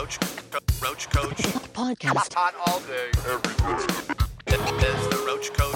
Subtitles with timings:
[0.00, 0.18] Roach,
[0.82, 1.36] Roach Koach.
[1.74, 2.32] Podcast.
[2.32, 4.88] Hot all day, every day.
[4.88, 5.74] Is the Roach Koach.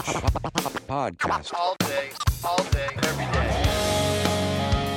[0.87, 1.53] Podcast.
[1.53, 2.11] All day,
[2.43, 3.75] all day, every day.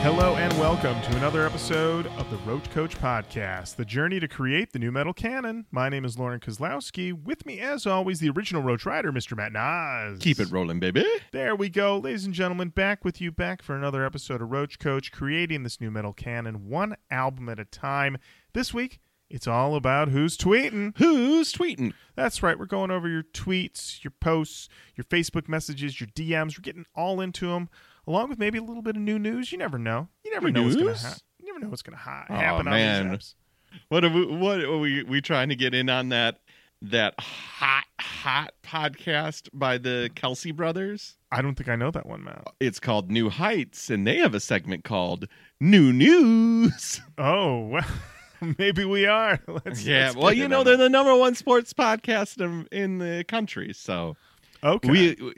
[0.01, 4.71] Hello and welcome to another episode of the Roach Koach Podcast, the journey to create
[4.71, 5.66] the nu metal canon.
[5.71, 7.12] My name is Lorin Kozlowski.
[7.12, 9.36] With me, as always, the original Roach Rider, Mr.
[9.36, 10.20] Matt Nas.
[10.20, 11.05] Keep it rolling, baby.
[11.34, 14.80] There we go, ladies and gentlemen, back with you, back for another episode of Roach
[14.80, 18.18] Koach, creating this nu metal canon one album at a time.
[18.54, 20.98] This week, it's all about who's tweeting.
[20.98, 21.94] Who's tweeting?
[22.16, 22.58] That's right.
[22.58, 26.58] We're going over your tweets, your posts, your Facebook messages, your DMs.
[26.58, 27.70] We're getting all into them,
[28.08, 29.52] along with maybe a little bit of new news.
[29.52, 30.08] You never know.
[30.23, 31.02] You never know what's going news?
[31.02, 31.21] to happen.
[31.40, 33.09] You never know what's going to ha- Oh, happen on man.
[33.12, 33.80] these apps.
[33.90, 34.26] What are we?
[34.26, 35.04] What are we?
[35.04, 36.40] We trying to get in on that?
[36.84, 41.18] That hot, hot podcast by the Kelce brothers.
[41.32, 42.48] I don't think I know that one, Matt.
[42.59, 45.27] It's called New Heights, and they have a segment called
[45.59, 47.02] New News.
[47.18, 47.85] Oh, well,
[48.58, 49.40] maybe we are.
[49.48, 53.24] Let's, yeah, let's well, you know they're the number one sports podcast in, in the
[53.27, 54.16] country, so
[54.63, 54.90] okay.
[54.90, 55.34] we.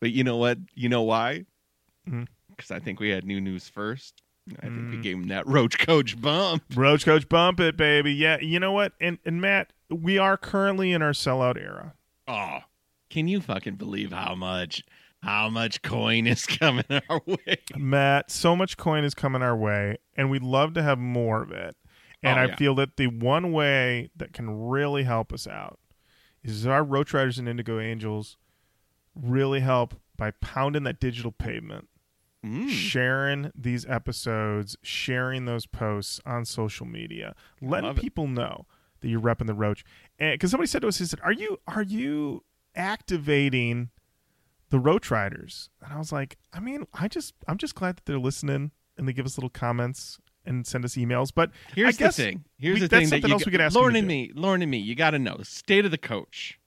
[0.00, 0.58] But you know what?
[0.74, 1.46] You know why?
[2.04, 4.20] Because I think we had new news first.
[4.58, 5.02] I think we Mm.
[5.02, 6.62] gave him that Roach Koach bump.
[6.74, 8.12] Roach Koach, bump it, baby.
[8.12, 8.92] Yeah, you know what?
[9.00, 11.94] And and Matt, we are currently in our sellout era.
[12.28, 12.58] Oh,
[13.08, 14.82] can you fucking believe how much
[15.22, 17.56] how much coin is coming our way?
[17.74, 21.50] Matt, so much coin is coming our way, and we'd love to have more of
[21.50, 21.74] it.
[22.24, 22.56] And Oh, I yeah.
[22.56, 25.78] feel that the one way that can really help us out
[26.42, 28.36] is our Roach Riders and Indigo Angels
[29.14, 31.88] really help by pounding that digital pavement,
[32.44, 32.68] Mm.
[32.68, 38.00] sharing these episodes, sharing those posts on social media, letting love it.
[38.02, 38.66] people know
[39.00, 39.84] that you're repping the Roach.
[40.18, 43.90] And because somebody said to us, he said, "Are you are you activating?"
[44.70, 45.70] the Roach Riders.
[45.82, 49.06] And I was like, I mean, I just I'm just glad that they're listening and
[49.06, 51.30] they give us little comments and send us emails.
[51.34, 52.44] But Here's the thing.
[52.58, 54.30] Here's we- the that's thing that something you else we could ask Lorin and me.
[54.34, 54.78] Lorin and me.
[54.78, 56.58] You got to know state of the coach.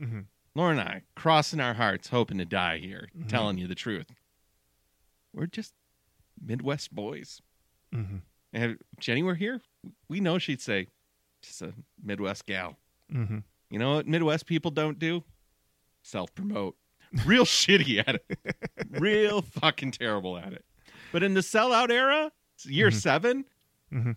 [0.00, 0.26] Mhm.
[0.54, 3.28] Lorin and I crossing our hearts, hoping to die here, Mm-hmm.
[3.28, 4.06] telling you the truth.
[5.32, 5.72] We're just
[6.40, 7.40] Midwest boys.
[7.94, 8.20] Mhm.
[8.52, 9.62] And Jenny were here,
[10.08, 10.88] we know she'd say,
[11.42, 11.72] "Just a
[12.02, 12.78] Midwest gal."
[13.10, 13.38] hmm
[13.70, 15.24] You know what Midwest people don't do?
[16.02, 16.76] Self promote.
[17.24, 18.56] Real shitty at it.
[18.90, 20.64] Real fucking terrible at it.
[21.12, 22.32] But in the sellout era,
[22.66, 22.94] year Mhm.
[22.94, 23.44] 7
[23.92, 24.16] Mhm.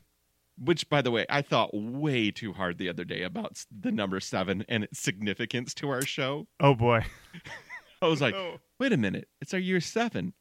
[0.57, 4.19] which by the way, I thought way too hard the other day about the number
[4.19, 6.47] seven and its significance to our show.
[6.59, 7.05] Oh boy.
[8.01, 8.59] I was like, Oh.
[8.79, 10.33] wait a minute, it's our year seven.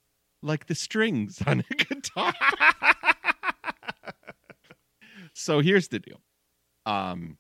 [0.42, 2.34] Like the strings on a guitar.
[5.32, 6.20] so here's the deal.
[6.86, 7.38] Um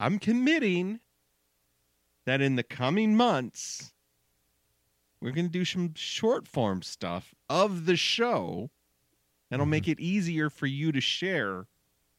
[0.00, 0.98] I'm committing
[2.26, 3.92] that in the coming months
[5.20, 8.72] we're going to do some short form stuff of the show
[9.52, 9.70] that'll Mhm.
[9.70, 11.66] make it easier for you to share.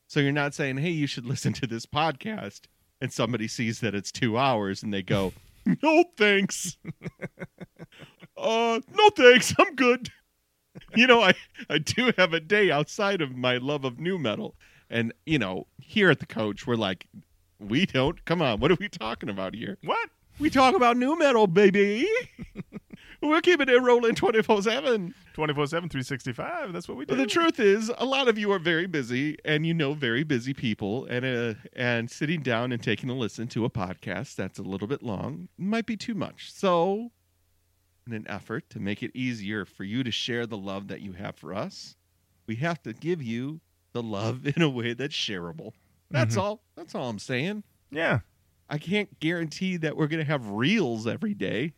[0.08, 2.62] So you're not saying hey you should listen to this podcast
[3.02, 5.34] and somebody sees that it's 2 hours and they go
[5.84, 6.78] no thanks.
[8.38, 9.54] Uh no thanks.
[9.60, 10.10] I'm good.
[10.96, 11.34] You know i
[11.70, 14.56] i do have a day outside of my love of nu metal.
[14.90, 17.06] And you know here at the coach we're like
[17.60, 19.78] we don't come on what are we talking about here?
[19.84, 20.10] What?
[20.40, 22.08] we talk about nu metal baby
[23.30, 26.74] we're keeping it rolling 24 7 24 7, 365.
[26.74, 27.16] That's what we do.
[27.16, 30.24] but the truth is, a lot of you are very busy, and you know very
[30.24, 34.60] busy people, and uh, and sitting down and taking a listen to a podcast that's
[34.60, 36.52] a little bit long might be too much.
[36.52, 37.12] So,
[38.06, 41.14] in an effort to make it easier for you to share the love that you
[41.14, 41.96] have for us,
[42.48, 43.62] we have to give you
[43.94, 45.72] the love in a way that's shareable.
[46.12, 46.42] That's Mhm.
[46.42, 46.64] all.
[46.76, 47.64] That's all I'm saying.
[47.92, 48.20] Yeah.
[48.70, 51.74] I can't guarantee that we're going to have reels every day,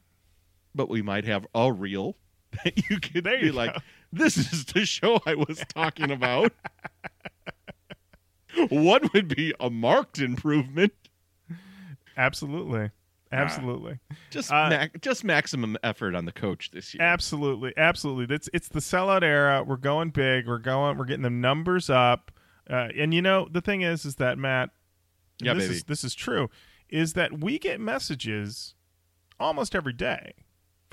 [0.76, 2.18] but we might have a reel
[2.64, 3.80] that you could There be you like, go.
[4.12, 6.52] this is the show I was talking about.
[8.70, 10.94] what would be a marked improvement.
[12.18, 12.92] Absolutely.
[13.32, 14.00] Absolutely.
[14.30, 17.04] Just Uh, mac- just maximum effort on the coach this year.
[17.04, 17.74] Absolutely.
[17.76, 18.34] Absolutely.
[18.34, 19.64] It's it's the sellout era.
[19.64, 20.48] We're going big.
[20.48, 22.32] We're going we're getting the numbers up.
[22.70, 24.70] Uh, and you know, the thing is is that Matt
[25.42, 25.76] Yeah, this baby.
[25.76, 26.50] is this is true,
[26.88, 28.76] is that we get messages
[29.40, 30.34] almost every day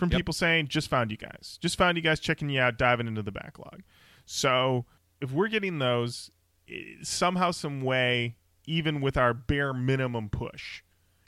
[0.03, 0.19] from Yep.
[0.19, 3.23] people saying, "Just found you guys, just found you guys, checking you out, diving into
[3.23, 3.83] the backlog."
[4.27, 4.85] So
[5.21, 6.31] if we're getting those
[6.69, 10.83] eh, somehow, some way, even with our bare minimum push,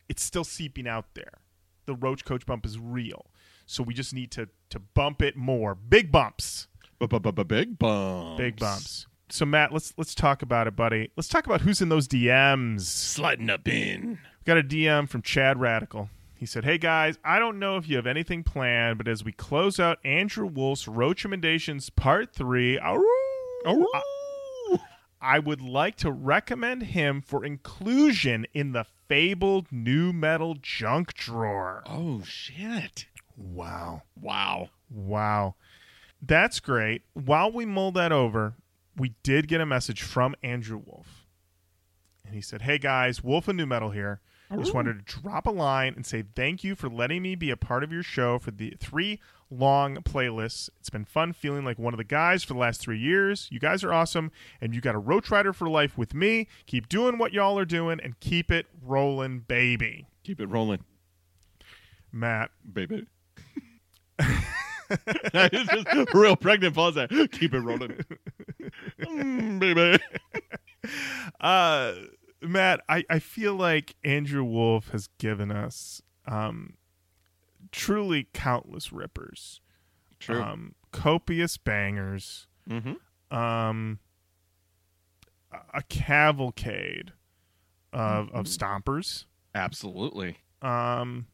[0.09, 1.38] it's still seeping out there.
[1.87, 3.31] The Roach Koach bump is real,
[3.67, 5.75] so we just need to to bump it more.
[5.76, 6.67] Big bumps.
[6.99, 8.38] Big bumps.
[8.38, 9.06] Big bumps.
[9.29, 11.11] So Matt, let's let's talk about it, buddy.
[11.17, 12.82] Let's talk about who's in those DMs.
[12.82, 14.11] Sliding up in.
[14.12, 16.11] We got a DM from Chad Radical.
[16.44, 19.32] He said, Hey guys, I don't know if you have anything planned, but as we
[19.32, 23.02] close out Andrew Wolfe's Roach Recommendations Part 3, aroo,
[23.64, 24.79] I,
[25.23, 31.82] I would like to recommend him for inclusion in the fabled nu metal junk drawer.
[31.87, 33.06] Oh shit!
[33.38, 34.02] Wow.
[34.20, 34.69] Wow.
[34.90, 35.55] Wow.
[36.20, 37.05] That's great.
[37.14, 38.52] While we mull that over,
[38.94, 41.25] we did get a message from Andrew Wolfe.
[42.23, 44.20] And he said, Hey guys, Wolf and Nu Metal here.
[44.54, 47.50] I just wanted to drop a line and say thank you for letting me be
[47.50, 49.20] a part of your show for the three
[49.50, 50.70] long playlists.
[50.78, 53.48] It's been fun feeling like one of the guys for the last three years.
[53.50, 54.30] You guys are awesome,
[54.60, 56.46] and you got a Roach Rider for life with me.
[56.66, 60.06] Keep doing what y'all are doing and keep it rolling, baby.
[60.22, 60.84] Keep it rolling,
[62.12, 63.06] Matt, baby.
[64.90, 67.08] it's just a real pregnant pause there.
[67.08, 68.04] Keep it rolling,
[69.00, 69.98] Mm, baby.
[71.40, 71.94] uh
[72.44, 76.75] matt I, I feel like andrew wolfe has given us um
[77.73, 79.61] truly countless rippers
[80.20, 80.41] True.
[80.41, 83.37] um copious bangers mm-hmm.
[83.37, 83.99] um
[85.73, 87.12] a- cavalcade
[87.93, 89.25] of of stompers
[89.55, 90.38] Absolutely.
[90.62, 91.26] um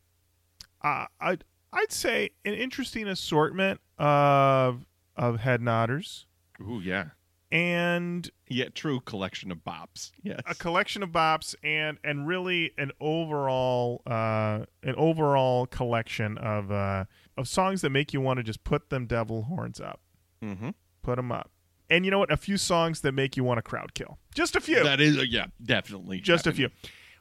[0.83, 4.87] I I'd, I'd say an interesting assortment of
[5.17, 6.25] of head nodders
[6.61, 7.07] Ooh, yeah.
[7.53, 10.13] And Yeah, true collection of bops.
[10.23, 10.41] Yes.
[10.47, 17.07] a collection of bops and and really an overall uh an overall collection of uh
[17.37, 20.01] of songs that make you want to just put them devil horns up.
[20.43, 20.71] Mm-hmm.
[21.03, 21.51] put them up.
[21.91, 22.31] And you know what?
[22.31, 24.19] A few songs that make you want to crowd kill.
[24.33, 24.83] Just a few.
[24.85, 26.21] That is, uh, yeah, definitely.
[26.21, 26.71] just a few.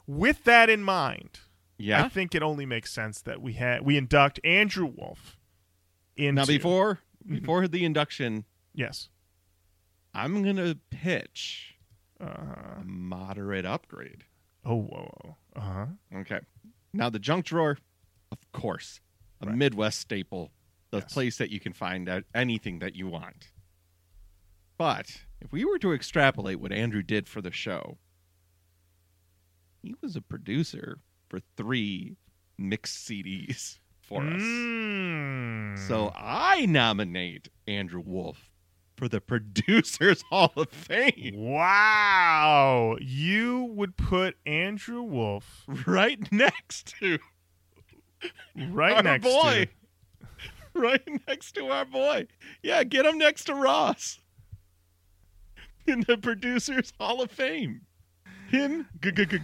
[0.06, 1.40] With that in mind
[1.82, 5.38] yeah, i think it only makes sense that we had we induct andrew wolfe
[6.14, 8.44] into Now, before before the induction,
[8.74, 9.08] yes
[10.14, 11.76] I'm gonna pitch
[12.20, 12.24] uh
[12.80, 14.24] a moderate upgrade.
[14.64, 15.36] oh whoa, whoa.
[15.56, 15.86] uh-huh
[16.16, 16.40] Okay.
[16.92, 17.78] Now the junk drawer,
[18.32, 19.00] of course,
[19.40, 19.56] a Right.
[19.56, 20.50] Midwest staple,
[20.90, 21.12] the Yes.
[21.12, 23.52] place that you can find out anything that you want.
[24.76, 27.98] But if we were to extrapolate what Andrew did for the show,
[29.82, 30.98] he was a producer
[31.28, 32.16] for three
[32.58, 34.40] mixed CDs for us.
[34.42, 35.78] Mm.
[35.88, 38.50] So I nominate Andrew Wolfe
[39.00, 41.32] for the Producers Hall of Fame.
[41.34, 42.96] Wow.
[43.00, 47.18] You would put Andrew Wolfe Right next to
[48.68, 49.68] right our next boy.
[50.22, 50.28] to
[50.78, 52.26] right next to our boy.
[52.62, 54.20] Yeah, get him next to Ross
[55.86, 57.80] in the Producers Hall of Fame.
[58.50, 58.88] Him,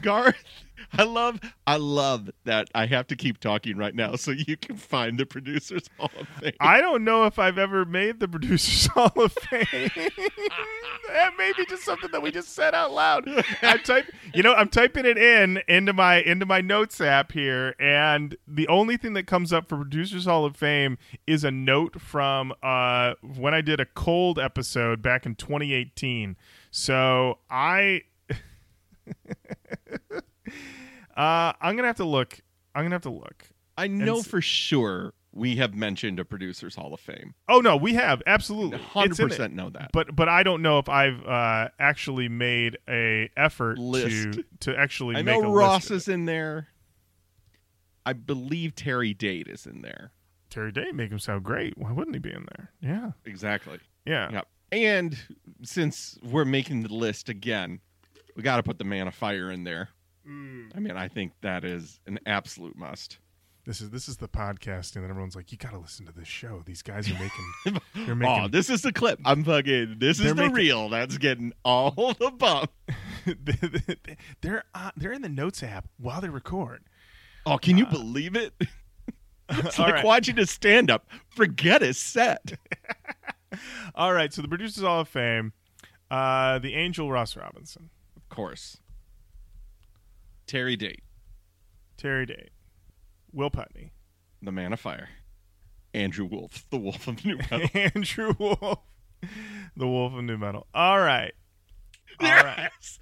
[0.03, 0.45] Garth.
[0.93, 4.77] I love, I love that I have to keep talking right now so you can
[4.77, 6.53] find the Producers Hall of Fame.
[6.61, 9.67] I don't know if I've ever made the Producers Hall of Fame.
[11.09, 13.29] that may be just something that we just said out loud.
[13.63, 17.75] I type, you know, I'm typing it in into my into my notes app here,
[17.79, 22.01] and the only thing that comes up for Producers Hall of Fame is a note
[22.01, 26.37] from uh, when I did a cold episode back in 2018.
[26.71, 28.03] So I,
[31.17, 32.41] uh, I'm gonna have to look.
[32.75, 33.45] I'm gonna have to look.
[33.77, 37.35] I know for sure we have mentioned a Producers Hall of Fame.
[37.49, 39.29] Oh no, we have absolutely Hundred It's in it.
[39.31, 39.91] percent know that.
[39.93, 44.33] but but I don't know if I've uh, actually made a effort List.
[44.35, 46.69] to to actually I know Ross is in there.
[48.05, 50.13] I believe Terry Date is in there.
[50.49, 51.77] Terry Date make him sound great.
[51.77, 52.71] Why wouldn't he be in there?
[52.81, 53.79] Yeah, Exactly.
[54.05, 54.31] yeah.
[54.31, 54.47] Yep.
[54.73, 55.19] And
[55.63, 57.81] since we're making the list again,
[58.37, 59.89] we got to put the Man of Fire in there.
[60.29, 63.19] I mean, I think that is an absolute must.
[63.65, 66.27] This is this is the podcasting that everyone's like, you got to listen to this
[66.29, 66.63] show.
[66.67, 69.21] These guys are making they're making Oh, this is the clip.
[69.25, 69.97] I'm fucking.
[69.99, 70.89] This is the making- reel.
[70.89, 72.71] That's getting all the bump.
[74.41, 76.83] they're uh, they're in the notes app while they record.
[77.45, 78.53] Oh, can you believe it?
[79.49, 80.05] It's All like right.
[80.05, 81.07] watching a stand up.
[81.29, 82.59] Forget a set.
[83.95, 85.53] All right, so the producers Hall of Fame,
[86.11, 87.96] uh, the Angel Ross Robinson, Of
[88.37, 88.77] course.
[90.47, 91.03] Terry Date,
[91.97, 92.51] Terry Day,
[93.33, 93.93] Will Putney,
[94.43, 95.09] the Man of Fire.
[95.95, 97.63] Andrew Wolfe, the Wolf of Nu Metal.
[97.75, 98.79] Andrew Wolfe,
[99.77, 100.67] the Wolf of Nu Metal.
[100.75, 101.33] All right.
[102.21, 102.71] All right.
[102.71, 103.01] yes.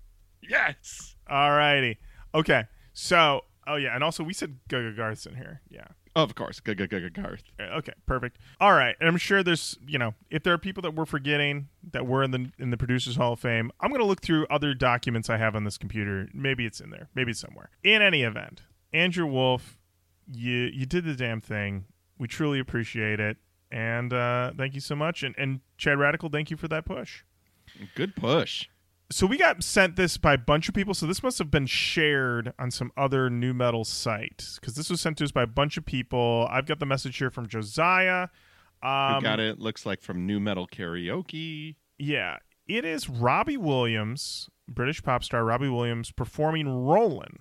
[0.49, 1.17] Yes.
[1.29, 1.99] All righty.
[2.35, 2.65] Okay.
[2.93, 5.61] So, oh yeah, and also we said Gaga Garth's in here.
[5.69, 5.89] Yeah.
[6.17, 6.61] Of course.
[6.65, 7.43] G- G- G- Garth.
[7.59, 7.93] Uh, Okay.
[8.07, 8.39] Perfect.
[8.61, 8.95] All right.
[9.01, 12.23] And I'm sure there's, you know, if there are people that we're forgetting that were
[12.23, 15.29] in the in the Producers Hall of Fame, I'm going to look through other documents
[15.29, 16.29] I have on this computer.
[16.33, 17.09] Maybe it's in there.
[17.15, 17.71] Maybe it's somewhere.
[17.83, 19.79] In any event, Andrew Wolfe,
[20.33, 21.87] you you did the damn thing.
[22.17, 23.37] We truly appreciate it.
[23.73, 25.25] And uh, thank you so much.
[25.25, 27.25] And, and Chad Radical, thank you for that push.
[27.97, 28.69] Good push.
[29.15, 31.67] So we got sent this by a bunch of people so this must have been
[31.67, 35.47] shared on some other nu metal site because this was sent to us by a
[35.47, 38.27] bunch of people i've got the message here from josiah
[38.85, 39.59] um, we got it.
[39.61, 41.77] Looks like from Nu Metal Karaoke.
[41.97, 47.39] yeah It is Robbie Williams, British pop star Robbie Williams, performing Rollin'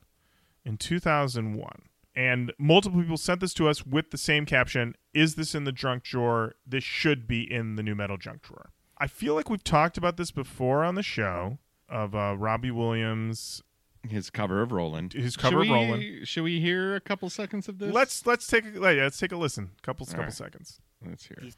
[0.63, 1.69] in 2001.
[2.15, 5.71] And multiple people sent this to us with the same caption Is this in the
[5.71, 6.53] junk drawer?
[6.65, 8.69] This should be in the nu metal junk drawer.
[8.97, 11.57] I feel like we've talked about this before on the show
[11.93, 13.61] of uh, Robbie Williams.
[14.09, 15.11] His cover of Rollin'.
[15.11, 16.25] His cover should of we, Rollin'.
[16.25, 17.93] Should we hear a couple seconds of this?
[17.93, 19.69] Let's let's take a let's take a listen.
[19.81, 20.33] Couple couple right.
[20.33, 20.81] seconds.
[21.07, 21.55] Let's hear it.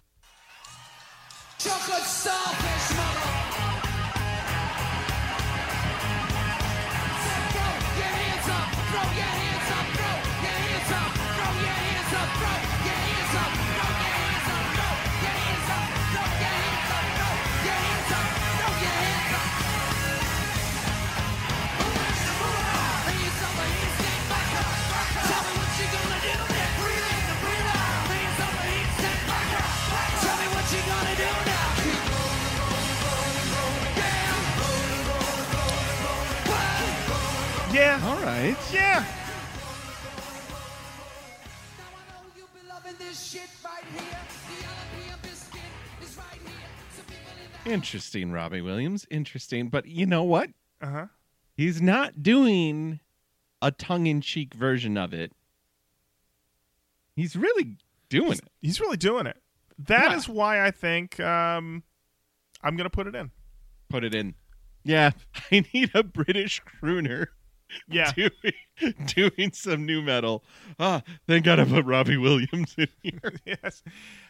[1.58, 3.20] Chocolate starfish mother.
[7.50, 7.62] Throw
[7.98, 9.45] your hands up, throw your hands
[37.76, 38.02] Some
[42.34, 42.50] people
[42.88, 42.96] in
[47.66, 49.06] the Interesting, Robbie Williams.
[49.12, 49.68] Interesting.
[49.68, 50.52] But you know what?
[50.82, 51.06] Uh huh.
[51.58, 53.02] He's not doing
[53.62, 55.34] a tongue in cheek version of it.
[57.18, 57.76] He's really
[58.08, 58.42] doing it.
[58.62, 59.42] He's really doing it.
[59.80, 60.34] That is Yeah.
[60.34, 61.84] why I think um,
[62.64, 63.32] I'm gonna put it in.
[63.90, 64.36] Put it in.
[64.86, 65.12] Yeah,
[65.52, 67.28] I need a British crooner
[67.90, 68.12] Yeah.
[68.16, 70.44] doing, doing some nu metal.
[70.80, 73.34] Ah, thank God I put Robbie Williams in here.
[73.46, 73.84] yes.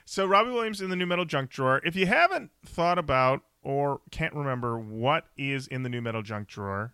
[0.05, 1.81] So Robbie Williams in the nu metal junk drawer.
[1.85, 6.47] If you haven't thought about or can't remember what is in the nu metal junk
[6.47, 6.93] drawer,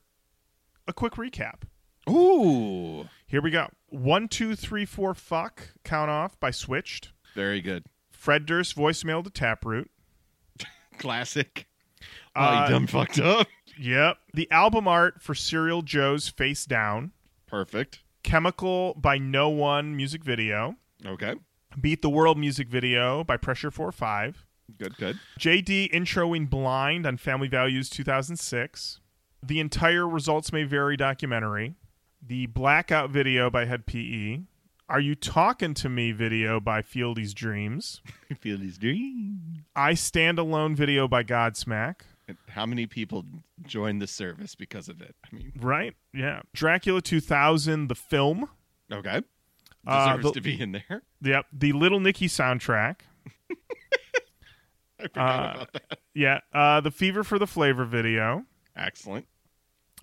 [0.88, 1.62] a quick recap.
[2.10, 3.67] Ooh, Here we go.
[3.89, 5.69] One, two, three, four, fuck.
[5.83, 7.10] Count off by Switched.
[7.36, 7.86] very good.
[8.10, 9.89] Fred Durst voicemail to Taproot.
[10.98, 11.67] Classic.
[12.36, 13.48] Oh, Uh, you done fucked up.
[13.77, 14.17] Yep.
[14.33, 17.11] The album art for Serial Joe's Face Down.
[17.47, 18.01] Perfect.
[18.23, 20.75] Chemical by No One music video.
[21.05, 21.35] Okay.
[21.79, 24.45] Beat the World music video by Pressure 4 5.
[24.77, 25.19] Good, good.
[25.39, 28.99] JD introing Blind on Family Values 2006.
[29.43, 31.75] The entire Results May Vary documentary.
[32.25, 34.41] The Blackout video by Hed PE.
[34.87, 38.01] Are You Talking to Me video by Fieldy's Dreams.
[38.39, 39.59] Feel dreams.
[39.75, 42.01] I Stand Alone video by Godsmack.
[42.50, 43.25] How many people
[43.63, 45.15] joined the service because of it?
[45.31, 45.95] I mean, Right?
[46.13, 46.41] Yeah.
[46.53, 48.50] Dracula 2000, the film.
[48.91, 49.21] okay.
[49.88, 51.01] Uh, Deserves the- to be in there.
[51.21, 51.45] Yep.
[51.53, 52.97] The Little Nicky soundtrack.
[55.00, 56.00] I forgot Uh, about that.
[56.13, 56.39] Yeah.
[56.53, 58.45] Uh, the Fever for the Flavor video.
[58.75, 59.27] Excellent.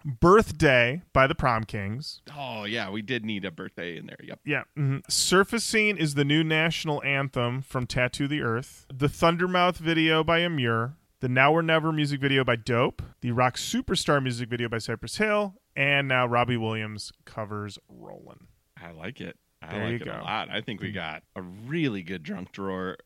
[0.05, 2.23] Birthday by the Prom Kings.
[2.37, 4.17] Oh yeah, we did need a birthday in there.
[4.23, 4.41] Yep.
[4.45, 4.63] Yeah.
[4.77, 5.03] mhm.
[5.11, 8.87] Surfacing is the new national anthem from Tattoo the Earth.
[8.93, 10.95] The Thundermouth video by Amur.
[11.21, 13.03] The Now or Never music video by Dope.
[13.23, 15.55] The Rock Superstar music video by Cypress Hill.
[15.75, 18.47] And now Robbie Williams covers Rollin'.
[18.81, 19.37] I like it.
[19.61, 20.13] I There like you it go.
[20.13, 20.21] Mm.
[20.21, 20.49] a lot.
[20.51, 22.99] I think we got a really good drunk drawer.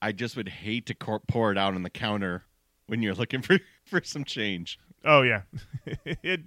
[0.00, 0.94] I just would hate to
[1.28, 2.44] pour it out on the counter
[2.86, 4.78] when you're looking for for some change.
[5.04, 5.42] Oh yeah.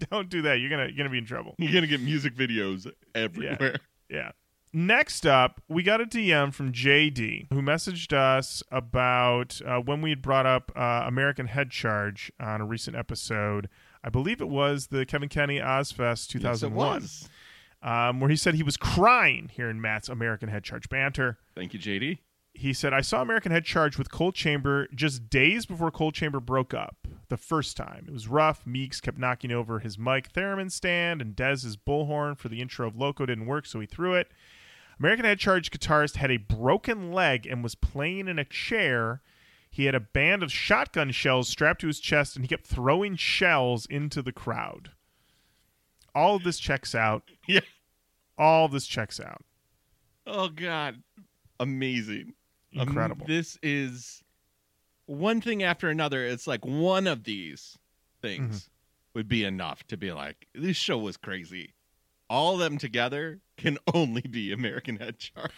[0.09, 0.55] Don't do that.
[0.55, 1.53] You're gonna you're gonna be in trouble.
[1.59, 3.75] You're gonna get music videos everywhere.
[4.09, 4.31] Yeah.
[4.73, 10.09] Next up, we got a DM from JD who messaged us about uh, when we
[10.09, 13.69] had brought up uh, American Head Charge on a recent episode.
[14.03, 17.29] I believe it was the Kevin Kenny Ozzfest 2001, was.
[17.81, 21.37] um, where he said he was crying hearing Matt's American Head Charge banter.
[21.55, 22.19] Thank you, JD.
[22.53, 26.39] He said, I saw American Head Charge with Coal Chamber just days before Coal Chamber
[26.39, 28.05] broke up the first time.
[28.07, 28.65] It was rough.
[28.65, 32.95] Meegs kept knocking over his mic theremin stand, and Dez's bullhorn for the intro of
[32.95, 34.31] Loco didn't work, so he threw it.
[34.99, 39.21] American Head Charge guitarist had a broken leg and was playing in a chair.
[39.69, 43.15] He had a band of shotgun shells strapped to his chest, and he kept throwing
[43.15, 44.91] shells into the crowd.
[46.15, 47.23] All of this checks out.
[47.47, 47.59] Yeah.
[48.39, 49.43] All of this checks out.
[50.25, 51.01] Oh God,
[51.59, 52.33] amazing,
[52.77, 53.25] Um, Incredible.
[53.25, 54.21] this is
[55.05, 56.23] one thing after another.
[56.25, 57.77] It's like one of these
[58.21, 58.67] things Mm-hmm.
[59.13, 61.73] would be enough to be like, this show was crazy.
[62.29, 65.51] All of them together can only be American Head Charge.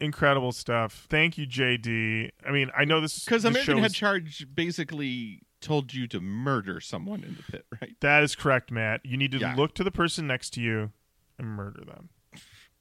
[0.00, 1.06] incredible stuff.
[1.08, 2.30] Thank you, JD.
[2.46, 6.80] I mean, I know this Because American Head is- Charge basically told you to murder
[6.80, 7.94] someone in the pit, right?
[8.00, 9.04] That is correct, Matt.
[9.04, 9.54] You need to Yeah.
[9.54, 10.90] look to the person next to you
[11.38, 12.08] and murder them.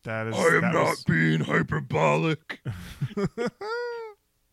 [0.04, 0.36] That is.
[0.36, 2.62] that was- being hyperbolic.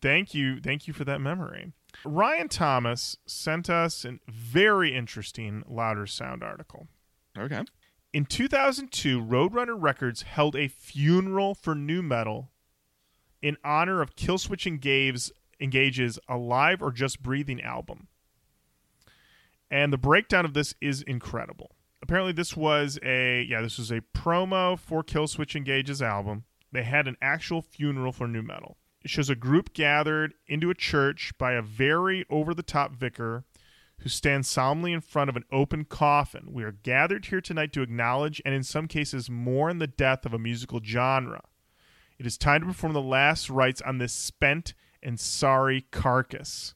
[0.01, 1.73] Thank you, thank you for that memory.
[2.05, 6.87] Ryan Thomas sent us a very interesting Louder Sound article.
[7.37, 7.63] Okay.
[8.17, 12.49] In 2002, Roadrunner Records held a funeral for nu metal
[13.43, 18.07] in honor of Killswitch Engage's, Engage's Alive or Just Breathing album.
[19.69, 21.75] And the breakdown of this is incredible.
[22.01, 26.45] Apparently, this was a yeah, this was a promo for Killswitch Engage's album.
[26.71, 28.77] They had an actual funeral for nu metal.
[29.03, 33.43] It shows a group gathered into a church by a very over the top vicar
[34.01, 36.49] who stands solemnly in front of an open coffin.
[36.51, 40.33] We are gathered here tonight to acknowledge and, in some cases, mourn the death of
[40.33, 41.41] a musical genre.
[42.19, 44.73] It is time to perform the last rites on this spent
[45.03, 46.73] and sorry carcass.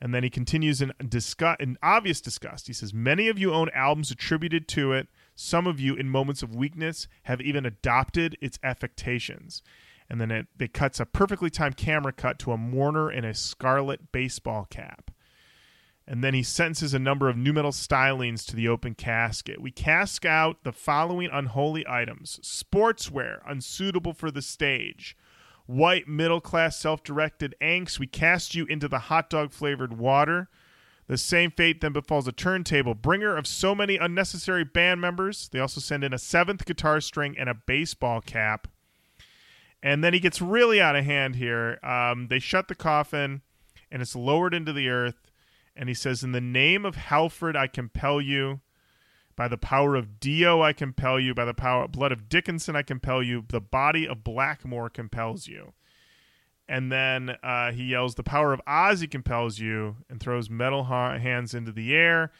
[0.00, 2.66] And then he continues in disgust, in obvious disgust.
[2.66, 5.08] He says, "Many of you own albums attributed to it.
[5.36, 9.62] Some of you, in moments of weakness, have even adopted its affectations."
[10.10, 13.32] And then it, it cuts a perfectly timed camera cut to a mourner in a
[13.32, 15.12] scarlet baseball cap.
[16.06, 19.60] And then he sentences a number of nu metal stylings to the open casket.
[19.60, 25.16] We cast out the following unholy items sportswear, unsuitable for the stage.
[25.66, 30.48] White middle class self directed angst, we cast you into the hot dog flavored water.
[31.06, 35.48] The same fate then befalls a turntable, bringer of so many unnecessary band members.
[35.48, 38.68] They also send in a seventh guitar string and a baseball cap.
[39.82, 41.78] And then he gets really out of hand here.
[41.82, 43.42] Um, they shut the coffin
[43.90, 45.31] and it's lowered into the earth.
[45.74, 48.60] And he says, In the name of Halford, I compel you.
[49.34, 51.34] By the power of Dio, I compel you.
[51.34, 53.44] By the power blood of Dickinson, I compel you.
[53.48, 55.72] The body of Blackmore compels you.
[56.68, 61.18] And then uh, he yells, The power of Ozzy compels you, and throws metal ha-
[61.18, 62.30] hands into the air.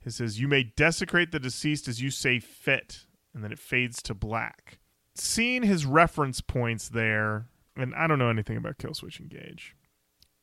[0.00, 3.06] He says, You may desecrate the deceased as you say fit.
[3.34, 4.78] And then it fades to black.
[5.14, 9.76] Seeing his reference points there, and I don't know anything about Killswitch Engage.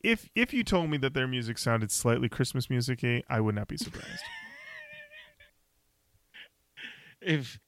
[0.05, 3.67] If if you told me that their music sounded slightly Christmas musicy, I would not
[3.67, 4.07] be surprised.
[7.21, 7.59] if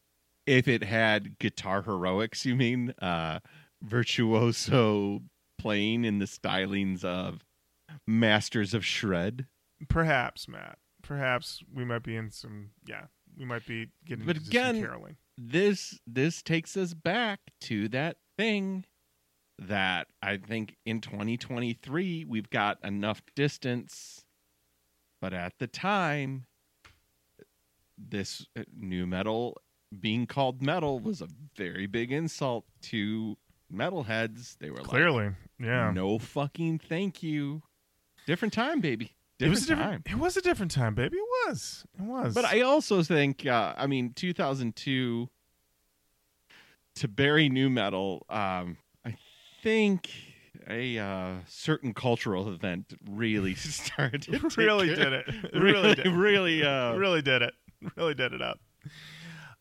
[0.45, 3.39] if it had guitar heroics, you mean uh
[3.81, 5.21] virtuoso
[5.57, 7.43] playing in the stylings of
[8.05, 9.47] Masters of Shred?
[9.89, 10.77] Perhaps, Matt.
[11.01, 12.71] Perhaps we might be in some.
[12.85, 13.05] Yeah,
[13.37, 15.17] we might be getting But into again- some caroling.
[15.39, 18.85] This this takes us back to that thing
[19.59, 24.23] that I think in 2023 we've got enough distance,
[25.21, 26.45] but at the time,
[27.97, 29.57] this uh, nu metal
[29.99, 33.37] being called metal was a very big insult to
[33.73, 34.57] metalheads.
[34.59, 35.91] They were Clearly, yeah.
[35.91, 37.63] "No fucking thank you."
[38.27, 39.15] Different time, baby.
[39.39, 40.05] it was a different.
[40.05, 40.13] time.
[40.13, 41.17] It was a different time, baby.
[41.17, 41.85] It was.
[41.97, 42.33] It was.
[42.33, 45.29] But I also think, uh, I mean, 2002
[46.95, 48.25] to bury nu metal.
[48.29, 48.77] Um,
[49.67, 50.09] think
[50.69, 54.57] a uh, certain cultural event really started.
[54.57, 55.25] really did it.
[55.27, 56.07] It Really, really did.
[56.07, 56.63] really.
[56.63, 57.53] Uh, really did it.
[57.95, 58.59] Really did it up.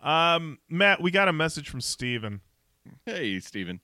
[0.00, 2.40] Um, Matt, we got a message from Steven.
[3.04, 3.80] Hey, Steven.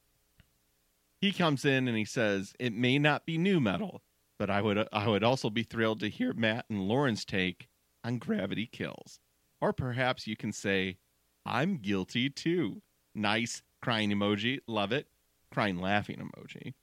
[1.21, 4.03] He comes in and he says, "It may not be nu metal,
[4.39, 7.69] but I would I would also be thrilled to hear Matt and Lorin's take
[8.05, 9.19] on Gravity Kills,
[9.61, 10.99] or perhaps you can say,
[11.45, 12.83] I'm guilty too.
[13.15, 15.07] Nice crying emoji, love it.
[15.53, 16.75] Crying laughing emoji.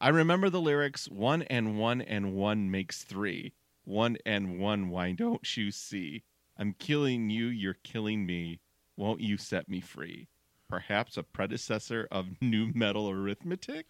[0.00, 3.52] I remember the lyrics: one and one and one makes three.
[3.84, 6.22] One and one, why don't you see?
[6.56, 8.60] I'm killing you, you're killing me.
[8.96, 10.28] Won't you set me free?
[10.68, 13.86] Perhaps a predecessor of nu metal arithmetic?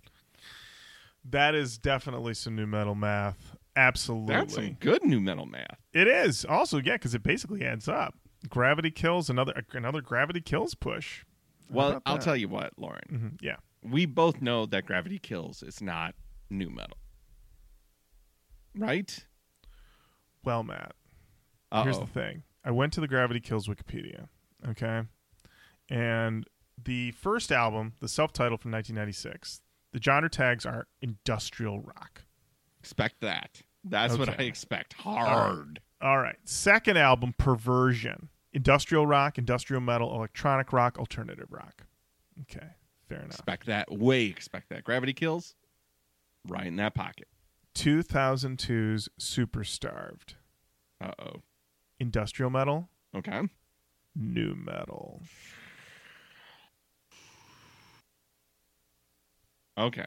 [1.25, 3.57] That is definitely some nu metal math.
[3.77, 4.35] Absolutely.
[4.35, 5.79] That's some good nu metal math.
[5.93, 8.15] It is also yeah, because it basically adds up.
[8.49, 11.25] Gravity kills another another gravity kills push.
[11.69, 12.25] How Well, I'll that?
[12.25, 13.01] tell you what, Lorin.
[13.11, 16.15] Mhm, Yeah, We both know that Gravity Kills is not
[16.51, 16.99] nu metal.
[18.77, 19.27] Right?
[20.45, 20.95] well, Matt.
[21.73, 21.83] Uh-oh.
[21.85, 22.43] Here's the thing.
[22.65, 24.29] I went to the Gravity Kills Wikipedia,
[24.69, 25.03] okay?
[25.89, 26.47] And
[26.83, 29.61] the first album, the self-titled from 1996,
[29.93, 32.23] the genre tags are industrial rock.
[32.81, 33.63] Expect that.
[33.85, 34.95] That's what I expect.
[34.95, 35.81] Hard.
[36.01, 36.37] All right.
[36.45, 38.29] Second album, Perversion.
[38.53, 41.85] Industrial rock, industrial metal, electronic rock, alternative rock.
[42.43, 42.67] Okay.
[43.11, 43.31] Fair enough.
[43.33, 43.91] Expect that.
[43.93, 44.85] Way expect that.
[44.85, 45.55] Gravity Kills,
[46.49, 47.29] right in that pocket.
[47.75, 50.37] 2002's Super Starved.
[51.01, 51.43] Uh oh.
[51.99, 53.43] Industrial metal, Okay.
[54.17, 55.21] nu metal.
[59.79, 60.07] Okay.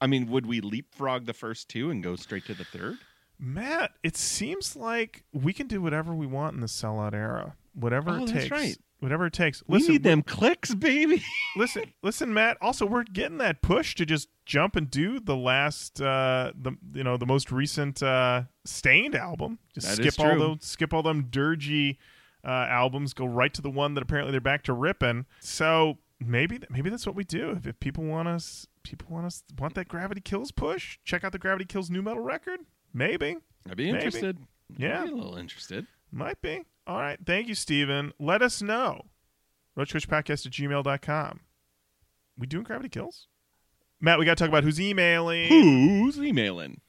[0.00, 2.96] I mean, would we leapfrog the first two and go straight to the third?
[3.38, 7.56] Matt, it seems like we can do whatever we want in the sellout era.
[7.74, 8.50] Whatever Oh, it that's takes.
[8.50, 8.76] right.
[9.04, 9.62] Whatever it takes.
[9.66, 11.22] We Listen, need them clicks, baby.
[11.56, 12.56] listen, listen, Matt.
[12.62, 17.04] Also, we're getting that push to just jump and do the last, uh, the you
[17.04, 19.58] know, the most recent uh, Staind album.
[19.74, 21.98] Just That skip all those, skip all them dirgy
[22.42, 23.12] uh, albums.
[23.12, 25.26] Go right to the one that apparently they're back to ripping.
[25.38, 27.50] So maybe maybe that's what we do.
[27.50, 30.98] If, if people want us, people want us want that Gravity Kills push.
[31.04, 32.60] Check out the Gravity Kills nu metal record.
[32.94, 33.36] Maybe.
[33.68, 33.96] I'd be Maybe.
[33.98, 34.38] interested.
[34.78, 35.02] Yeah.
[35.02, 35.86] I'm a little interested.
[36.14, 36.62] Might be.
[36.86, 37.18] All right.
[37.26, 38.12] Thank you, Steven.
[38.20, 39.02] Let us know.
[39.76, 41.40] RoachKoachPodcast at gmail.com.
[42.38, 43.26] We doing Gravity Kills?
[44.00, 45.48] Matt, we got to talk about who's emailing.
[45.48, 46.80] Who's emailing?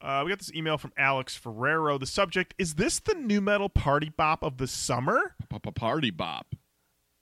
[0.00, 1.96] Uh, we got this email from Alex Ferrero.
[1.96, 5.36] The subject is this the nu metal party bop of the summer?
[5.76, 6.54] Party bop.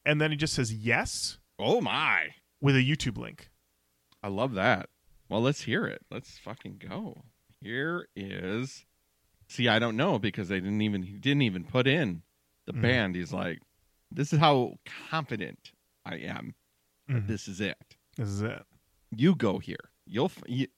[0.07, 2.29] And then he just says yes Oh my!
[2.61, 3.51] with a YouTube link.
[4.23, 4.88] I love that.
[5.29, 6.03] Well, let's hear it.
[6.11, 7.25] Let's fucking go.
[7.61, 8.87] Here is.
[9.50, 12.22] See, I don't know because they didn't even he didn't even put in
[12.66, 12.82] the Mhm.
[12.82, 13.14] band.
[13.16, 13.58] He's like,
[14.12, 14.78] this is how
[15.10, 15.72] confident
[16.04, 16.54] I am.
[17.08, 17.26] that Mhm.
[17.26, 17.96] This is it.
[18.16, 18.64] This is it.
[19.10, 19.90] You go here.
[20.06, 20.68] You'll f- you,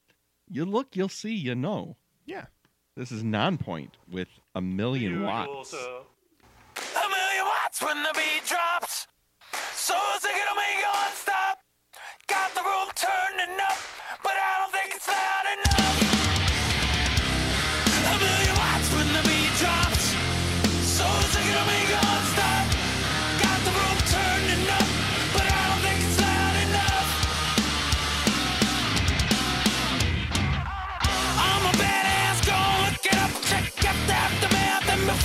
[0.49, 0.95] you look.
[0.95, 1.35] You'll see.
[1.35, 1.97] You know.
[2.25, 2.47] Yeah.
[2.95, 5.73] This is Nonpoint with a million watts.
[5.73, 6.03] A
[7.09, 9.05] million watts when the beat drops.
[9.75, 11.59] So sick it'll make you want stop.
[12.27, 13.77] Got the room turning up,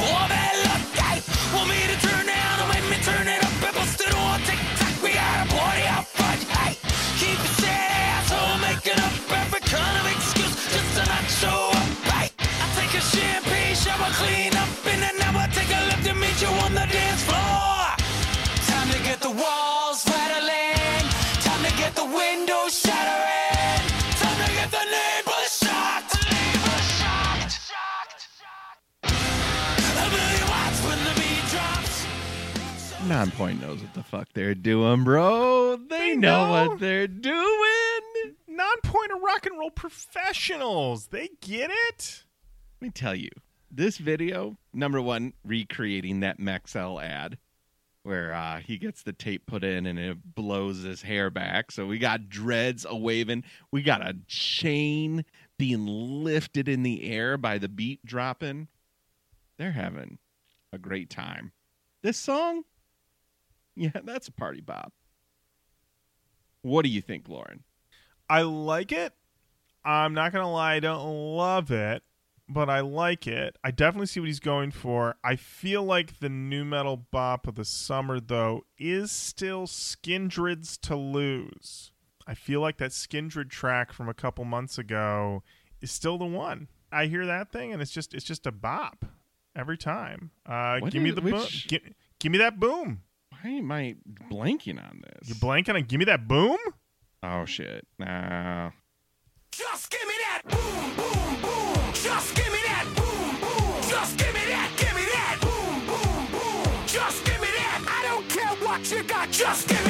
[0.01, 0.28] aftermath,
[33.19, 35.75] Nonpoint knows what the fuck they're doing, bro.
[35.75, 36.71] They, They know, know.
[36.71, 38.01] what they're doing.
[38.47, 41.09] Non-pointer rock and roll professionals.
[41.09, 42.23] They get it.
[42.81, 43.31] Let me tell you,
[43.73, 47.39] this video, number one, recreating that Maxell ad
[48.05, 51.73] where uh, he gets the tape put in and it blows his hair back.
[51.73, 53.43] So we got dreads a waving.
[53.73, 55.25] We got a chain
[55.59, 58.69] being lifted in the air by the beat dropping.
[59.59, 60.19] They're having
[60.73, 61.51] a great time.
[62.05, 62.63] This song,
[63.79, 64.93] yeah, that's a party bop.
[66.63, 67.63] What do you think, Lorin?
[68.29, 69.15] I like it.
[69.85, 72.03] I'm not gonna lie, I don't love it,
[72.49, 73.57] but I like it.
[73.63, 75.17] I definitely see what he's going for.
[75.23, 80.97] I feel like the nu metal bop of the summer, though, is still Skindred's to
[80.97, 81.93] lose.
[82.27, 85.43] I feel like that Skindred track from a couple months ago
[85.81, 86.69] is still the one.
[86.93, 89.07] I hear that thing, and it's just it's just a bop
[89.57, 90.33] every time.
[90.45, 91.47] Uh, give me is- the boom.
[91.69, 91.83] Give,
[92.19, 93.03] give me that boom.
[93.43, 93.95] Why am I
[94.31, 95.29] blanking on this?
[95.29, 96.59] You blanking on give me that boom?
[97.23, 97.87] oh shit!
[97.99, 98.71] Nah.
[99.53, 101.93] Just give me that boom, boom, boom.
[101.93, 103.91] Just give me that boom, boom.
[103.91, 106.87] Just give me that, give me that boom, boom, boom.
[106.87, 107.85] Just give me that.
[107.87, 109.31] I don't care what you got.
[109.31, 109.88] Just give me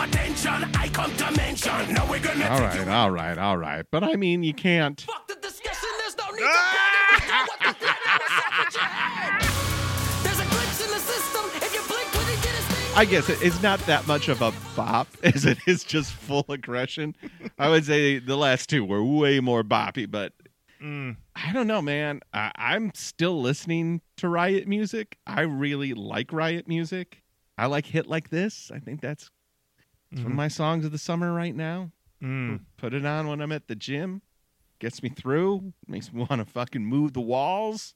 [0.00, 0.70] attention.
[0.76, 1.94] I come to mention.
[1.94, 3.84] Now we're gonna All take right, you all right, all right.
[3.90, 5.00] But I mean, you can't.
[5.00, 7.46] Fuck the discussion, there's no need to ah!
[7.48, 9.42] what the plan I was up with your head.
[10.24, 11.44] There's a glitch in the system.
[11.62, 12.96] If you blink when he did his thing.
[12.96, 17.14] I guess it's not that much of a bop as it is just full aggression.
[17.58, 20.32] I would say the last two were way more boppy, but
[20.80, 21.16] Mm.
[21.34, 22.20] I don't know, man.
[22.32, 25.18] I, I'm still listening to Riot music.
[25.26, 27.24] I really like Riot music.
[27.56, 28.70] I like hit like this.
[28.72, 29.28] I think that's
[30.12, 31.90] it's one of my songs of the summer right now.
[32.22, 32.60] Mm.
[32.76, 34.22] Put it on when I'm at the gym.
[34.80, 35.72] Gets me through.
[35.86, 37.94] Makes me want to fucking move the walls.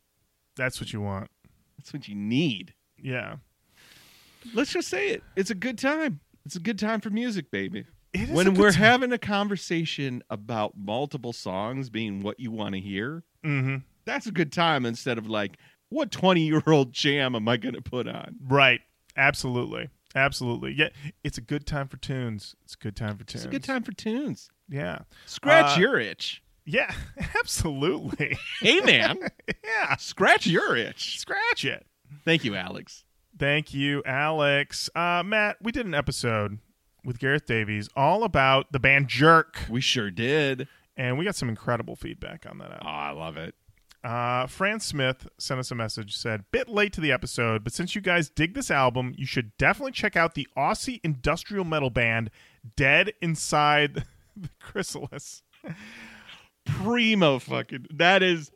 [0.56, 1.30] That's what you want.
[1.78, 2.74] That's what you need.
[3.00, 3.36] Yeah.
[4.54, 5.22] Let's just say it.
[5.36, 6.20] It's a good time.
[6.44, 7.84] It's a good time for music, baby.
[8.30, 8.82] When we're time.
[8.82, 13.78] having a conversation about multiple songs being what you want to hear, Mm-hmm.
[14.04, 15.56] that's a good time instead of like,
[15.88, 18.36] what 20 year old jam am I going to put on?
[18.46, 18.80] Right.
[19.16, 19.88] Absolutely.
[20.14, 20.72] Absolutely.
[20.74, 20.88] Yeah.
[21.24, 22.54] It's a good time for tunes.
[22.64, 23.44] It's a good time for tunes.
[23.44, 24.50] It's a good time for tunes.
[24.68, 25.00] Yeah.
[25.26, 26.42] Scratch Uh, your itch.
[26.64, 26.92] Yeah.
[27.40, 28.36] Absolutely.
[28.60, 29.18] Hey, man,
[29.64, 29.96] yeah.
[29.96, 31.18] scratch your itch.
[31.18, 31.86] Scratch it.
[32.24, 33.04] Thank you, Alex.
[33.38, 34.88] Thank you, Alex.
[34.94, 36.58] Uh, Matt, we did an episode
[37.04, 40.68] with Gareth Davies all about the band Jerk, We sure did.
[40.96, 42.78] and we got some incredible feedback on that.
[42.82, 42.86] Oh.
[42.88, 43.54] I love it.
[44.04, 47.94] Uh, Fran Smith sent us a message said, "Bit late to the episode, but since
[47.94, 52.30] you guys dig this album, you should definitely check out the Aussie industrial metal band
[52.76, 54.04] Dead Inside
[54.36, 55.42] the Chrysalis."
[56.66, 57.86] Primo fucking.
[57.94, 58.50] That is.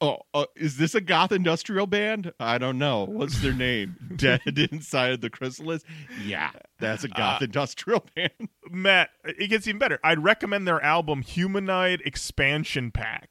[0.00, 2.32] Oh, uh, is this a goth industrial band?
[2.38, 3.04] I don't know.
[3.06, 3.96] What's their name?
[4.16, 5.82] Dead inside the chrysalis.
[6.24, 8.30] Yeah, that's a goth Uh, industrial band.
[8.70, 9.98] Matt, it gets even better.
[10.04, 13.28] I'd recommend their album Humanoid Expansion Pack.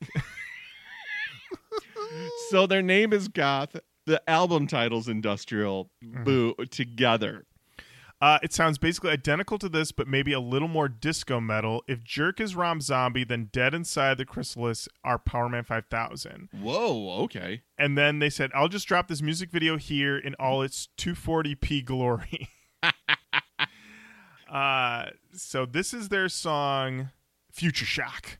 [2.49, 3.75] So their name is goth.
[4.05, 5.89] The album title's industrial.
[6.03, 6.23] Mm-hmm.
[6.23, 7.45] Boo together.
[8.23, 11.83] Uh, it sounds basically identical to this, but maybe a little more disco metal.
[11.89, 16.47] If Jerk is Rob Zombie, then Dead Inside the Chrysalis are Powerman 5000.
[16.53, 17.23] Whoa.
[17.23, 17.63] Okay.
[17.77, 21.83] And then they said, I'll just drop this music video here in all its 240p
[21.83, 22.47] glory.
[24.49, 27.09] uh, so this is their song,
[27.51, 28.39] Future Shock.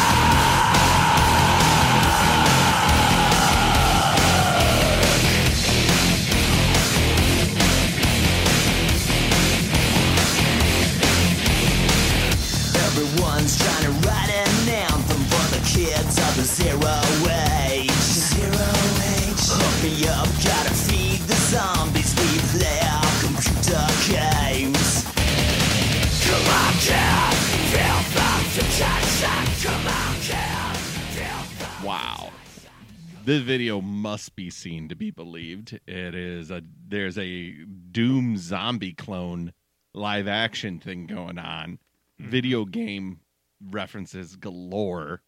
[33.31, 35.79] This video must be seen to be believed.
[35.87, 37.53] It is a there's a
[37.89, 39.53] Doom zombie clone
[39.93, 41.79] live action thing going on.
[42.19, 43.21] Video game
[43.69, 45.21] references galore.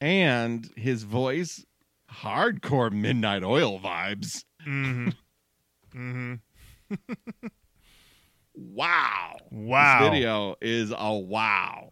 [0.00, 1.66] And his voice
[2.12, 4.44] hardcore midnight oil vibes.
[4.64, 5.08] Mm-hmm.
[5.96, 6.34] mm-hmm.
[8.54, 9.36] Wow.
[9.50, 9.98] Wow.
[9.98, 11.90] This video is a wow.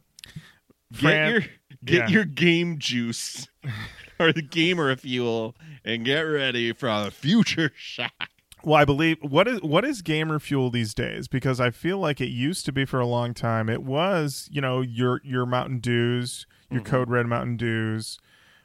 [0.92, 1.40] Fran- get your
[1.84, 2.08] get yeah.
[2.08, 3.48] your game juice
[4.20, 8.30] or the gamer fuel and get ready for a future shock.
[8.64, 11.28] Well, I believe what is what is gamer fuel these days?
[11.28, 13.68] Because I feel like it used to be for a long time.
[13.68, 16.90] It was, you know, your your Mountain Dews, your mm-hmm.
[16.90, 18.18] Code Red Mountain Dews,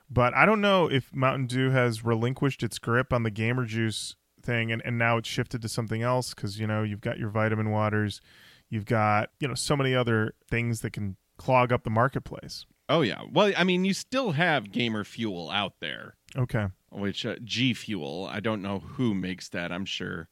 [0.09, 4.15] but I don't know if Mountain Dew has relinquished its grip on the gamer juice
[4.41, 6.33] thing, and and now it's shifted to something else.
[6.33, 8.21] Because you know you've got your vitamin waters,
[8.69, 12.65] you've got you know so many other things that can clog up the marketplace.
[12.91, 13.21] Oh yeah.
[13.31, 18.27] Well, I mean, you still have gamer fuel out there, Okay, which uh, G Fuel.
[18.29, 19.71] I don't know who makes that.
[19.71, 20.27] I'm sure.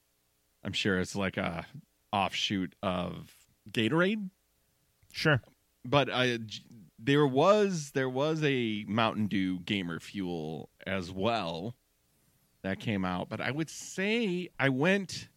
[0.63, 1.65] I'm sure it's like a
[2.11, 3.31] offshoot of
[3.71, 4.29] Gatorade.
[5.13, 5.41] sure.
[5.85, 6.39] but uh,
[6.97, 11.75] there was there was a Mountain Dew Gamer Fuel as well
[12.61, 13.29] that came out.
[13.29, 15.29] But I would say I went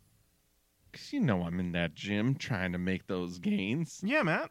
[0.91, 4.01] because you know I'm in that gym trying to make those gains.
[4.03, 4.51] Yeah, Matt.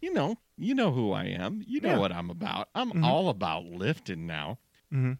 [0.00, 1.62] You know, you know who I am.
[1.66, 1.98] You know Yeah.
[1.98, 2.68] what I'm about.
[2.74, 3.04] I'm Mhm.
[3.04, 4.58] all about lifting now.
[4.90, 5.14] hmm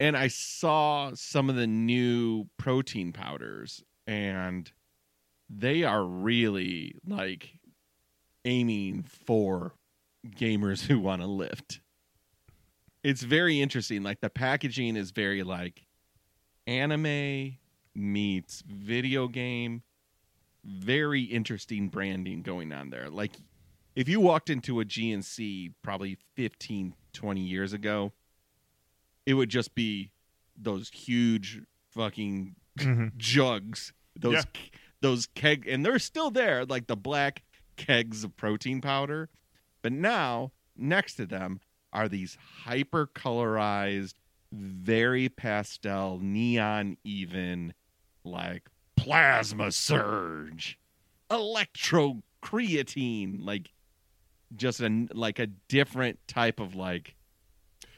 [0.00, 4.70] And I saw some of the new protein powders, and
[5.48, 7.60] they are really like
[8.44, 9.74] aiming for
[10.26, 11.80] gamers who want to lift.
[13.04, 14.02] It's very interesting.
[14.02, 15.86] Like the packaging is very like
[16.66, 17.58] anime
[17.94, 19.82] meets video game.
[20.64, 23.10] Very interesting branding going on there.
[23.10, 23.32] Like
[23.94, 28.12] if you walked into a GNC probably 15, 20 years ago,
[29.26, 30.10] it would just be
[30.56, 34.42] those huge fucking hmm jugs, those Yeah.
[35.00, 37.42] those keg, and they're still there, like the black
[37.76, 39.28] kegs of protein powder.
[39.82, 41.60] But now next to them
[41.92, 44.14] are these hyper colorized,
[44.52, 47.74] very pastel, neon even,
[48.24, 50.78] like plasma surge,
[51.30, 53.70] electro creatine, like
[54.56, 57.14] just a like a different type of like.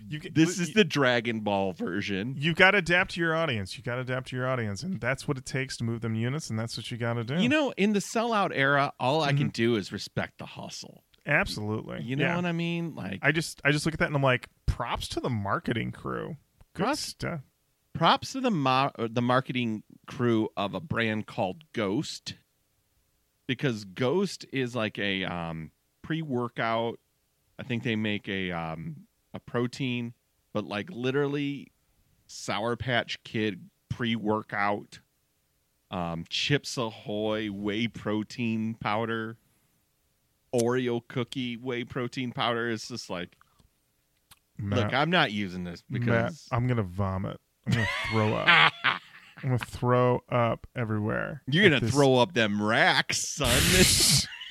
[0.06, 2.34] You This is the Dragon Ball version.
[2.36, 3.78] you got to adapt to your audience.
[3.78, 6.14] You got to adapt to your audience, and that's what it takes to move them
[6.14, 7.36] units, and that's what you got to do.
[7.40, 11.04] You know, in the sellout era, all I can do is respect the hustle.
[11.26, 12.02] absolutely.
[12.02, 12.36] You know Yeah.
[12.36, 12.94] what I mean?
[12.94, 15.90] Like I just I just look at that and I'm like, props to the marketing
[15.92, 16.36] crew.
[16.74, 17.40] Good Props- stuff.
[17.94, 22.34] props to the ma- uh, the marketing crew of a brand called Ghost
[23.46, 25.70] because Ghost is like a um,
[26.04, 27.00] pre-workout.
[27.58, 28.96] I think they make a um,
[29.32, 30.12] a protein,
[30.52, 31.72] but like literally
[32.26, 35.00] Sour Patch Kid pre-workout,
[35.90, 39.36] um, Chips Ahoy whey protein powder,
[40.54, 42.70] Oreo cookie whey protein powder.
[42.70, 43.36] It's just like,
[44.58, 47.40] Matt, look, I'm not using this Matt, because I'm gonna vomit.
[47.66, 48.72] I'm gonna throw up.
[48.84, 49.00] I'm
[49.50, 51.42] gonna throw up everywhere.
[51.46, 53.48] You're gonna this- throw up them racks, son.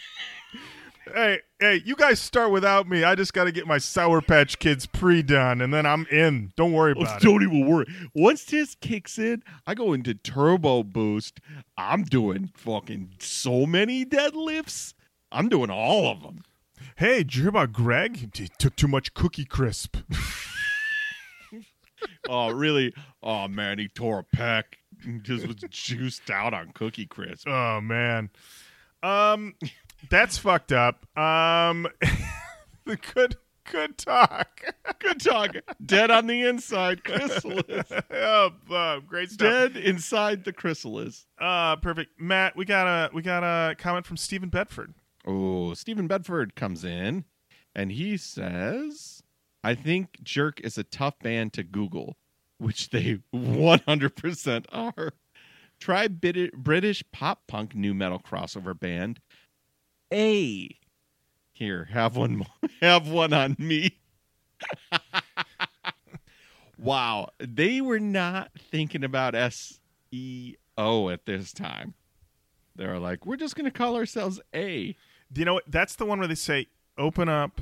[1.14, 3.04] hey, hey, you guys start without me.
[3.04, 6.52] I just got to get my Sour Patch Kids pre-done, and then I'm in.
[6.56, 7.26] Don't worry Oh, about it.
[7.26, 7.86] don't even worry.
[8.16, 11.40] Once this kicks in, I go into turbo boost.
[11.78, 14.94] I'm doing fucking so many deadlifts.
[15.32, 16.44] I'm doing all of them.
[16.98, 18.36] Hey, did you hear about Greg?
[18.36, 19.98] He took too much Cookie Crisp.
[22.30, 22.94] Oh, really?
[23.22, 24.64] Oh man, he tore a.
[25.06, 27.48] He Just was juiced out on Cookie Crisp.
[27.48, 28.30] oh man,
[29.02, 29.54] um,
[30.10, 31.06] that's fucked up.
[31.18, 31.88] Um,
[32.86, 33.38] the good
[33.70, 34.62] good talk.
[35.00, 35.56] Good talk.
[35.86, 37.92] Dead on the inside, chrysalis.
[38.12, 39.74] oh, uh, great stuff.
[39.74, 41.26] Dead inside the chrysalis.
[41.40, 42.20] Uh, perfect.
[42.20, 44.94] Matt, we got a we got a comment from Stephen Bedford.
[45.26, 47.26] Oh, Stephen Bedford comes in
[47.76, 49.24] and he says,
[49.64, 52.18] I think Jerk is a tough band to Google,
[52.58, 55.14] which they 100% are.
[55.80, 59.20] Try British pop punk nu metal crossover band.
[60.14, 60.70] A.
[61.52, 62.48] Here, have one more.
[62.82, 64.00] Have one on me.
[66.78, 67.30] wow.
[67.40, 71.94] They were not thinking about SEO at this time.
[72.76, 74.96] They were like, we're just going to call ourselves A.
[75.32, 75.64] Do you know what?
[75.68, 77.62] That's the one where they say open up,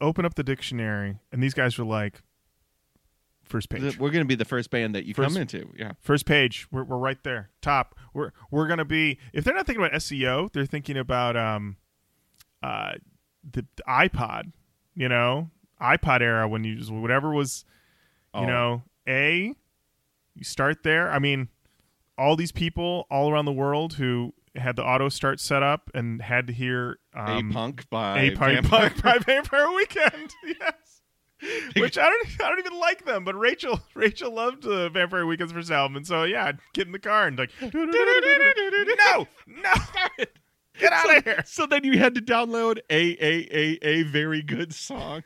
[0.00, 2.22] open up the dictionary, and these guys are like,
[3.44, 3.98] first page.
[3.98, 5.68] We're going to be the first band that you First- come into.
[5.76, 5.92] Yeah.
[6.00, 7.96] First page, we're, we're right there, top.
[8.14, 9.18] We're we're gonna be.
[9.32, 11.76] If they're not thinking about SEO, they're thinking about um,
[12.62, 12.92] uh,
[13.50, 14.52] the, the iPod.
[14.94, 17.64] You know, iPod era when you just whatever was,
[18.34, 18.46] you Oh.
[18.46, 19.54] know, a.
[20.34, 21.10] You start there.
[21.10, 21.48] I mean,
[22.18, 26.20] all these people all around the world who had the auto start set up and
[26.22, 28.90] had to hear um, a Punk by a punk, Vampire.
[28.90, 30.30] punk by Vampire Weekend.
[30.44, 31.00] Yes.
[31.76, 35.52] Which I don't, I don't even like them, but Rachel, Rachel loved uh, Vampire Weekend's
[35.52, 39.74] first album, and so yeah, I'd get in the car and like, no, no,
[40.78, 41.42] get out of here.
[41.46, 45.22] So then you had to download a a a a very good song.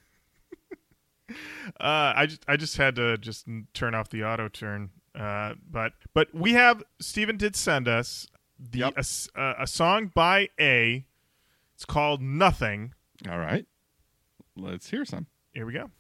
[1.28, 4.90] Uh, I just, I just had to just turn off the auto turn.
[5.12, 8.28] Uh, but, but we have Stephen did send us
[8.60, 8.94] the Yep.
[8.96, 11.04] a, uh, a song by A.
[11.74, 12.94] It's called Nothing.
[13.28, 13.66] All right.
[14.56, 15.26] Let's hear some.
[15.52, 15.90] Here we go.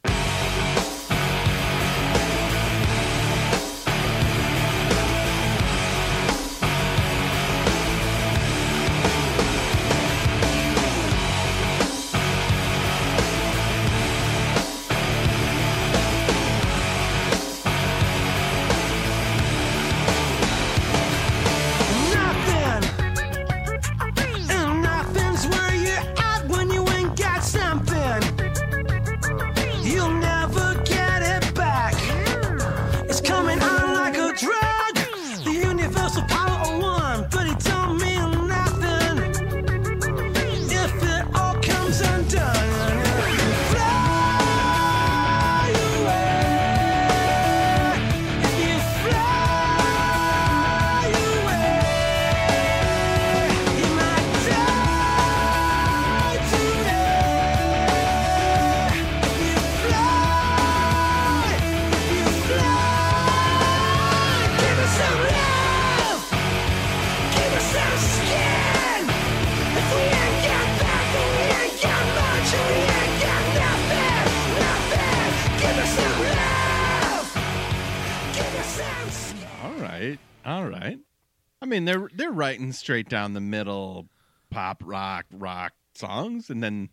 [81.76, 84.08] Mean, they're they're writing straight down the middle
[84.48, 86.88] pop rock rock songs and then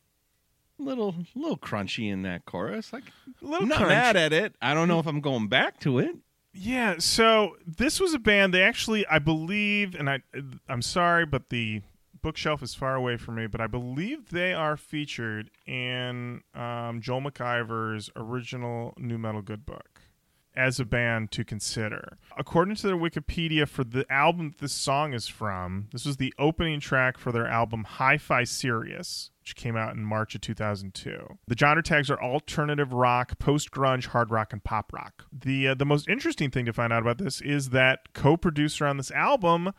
[0.78, 2.91] a little little crunchy in that chorus.
[2.91, 3.06] Like
[3.41, 3.89] a little I'm not crunch.
[3.89, 4.56] mad at it.
[4.62, 6.17] I don't know if I'm going back to it.
[6.52, 8.54] Yeah, so this was a band.
[8.54, 10.19] They actually, I believe, and I,
[10.67, 11.82] I'm sorry, but the
[12.22, 13.48] bookshelf is far away from me.
[13.48, 19.92] But I believe they are featured in um, Joel McIver's original nu metal good book
[20.55, 22.17] as a band to consider.
[22.37, 26.33] According to their Wikipedia, for the album that this song is from, this was the
[26.37, 31.37] opening track for their album Hi-Fi Serious, which came out in March of 2002.
[31.47, 35.25] The genre tags are alternative rock, post-grunge, hard rock, and pop rock.
[35.31, 38.97] The uh, the most interesting thing to find out about this is that co-producer on
[38.97, 39.71] this album,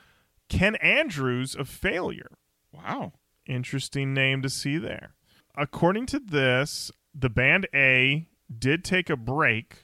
[0.49, 2.33] Ken Andrews of Failure
[2.73, 3.13] Wow.
[3.47, 5.15] interesting name to see there.
[5.57, 8.27] According to this, the band A
[8.59, 9.84] did take a break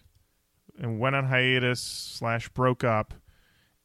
[0.80, 3.14] and went on hiatus slash broke up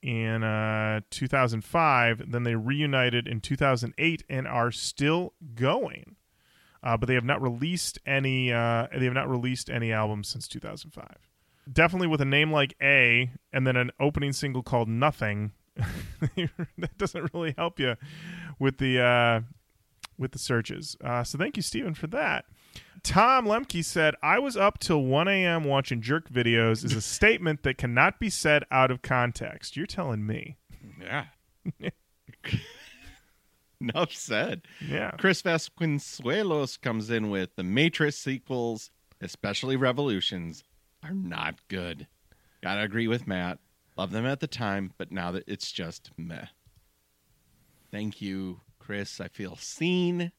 [0.01, 2.31] in uh, 2005.
[2.31, 6.15] Then they reunited in 2008 and are still going.
[6.83, 8.53] Uh, but they have not released any.
[8.53, 11.07] Uh, they have not released any albums since 2005.
[11.71, 15.51] Definitely with a name like A and then an opening single called Nothing.
[16.37, 17.95] that doesn't really help you
[18.59, 19.41] with the uh,
[20.15, 20.95] with the searches.
[21.03, 22.45] Uh, so thank you, Stephen, for that.
[23.03, 25.63] Tom Lemke said, I was up till 1 a.m.
[25.63, 29.77] watching jerk videos is a statement that cannot be said out of context.
[29.77, 30.57] You're telling me.
[30.99, 31.25] Yeah.
[33.81, 34.63] Enough said.
[34.87, 35.11] Yeah.
[35.11, 38.89] Chris Vasconcelos comes in with the Matrix sequels,
[39.21, 40.63] especially Revolutions,
[41.03, 42.07] are not good.
[42.63, 43.59] Gotta agree with Matt.
[43.97, 46.47] Love them at the time, but now that it's just meh.
[47.91, 49.21] Thank you, Chris.
[49.21, 50.31] I feel seen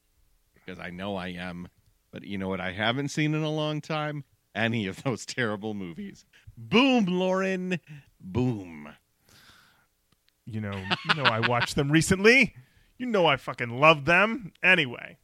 [0.53, 1.69] because I know I am.
[2.17, 4.23] But you know what I haven't seen in a long time?
[4.55, 6.25] Any of those terrible movies.
[6.57, 7.79] Boom, Lorin.
[8.19, 8.89] Boom.
[10.43, 12.55] You know, you know I watched them recently.
[12.97, 14.51] You know I fucking love them.
[14.63, 15.19] Anyway,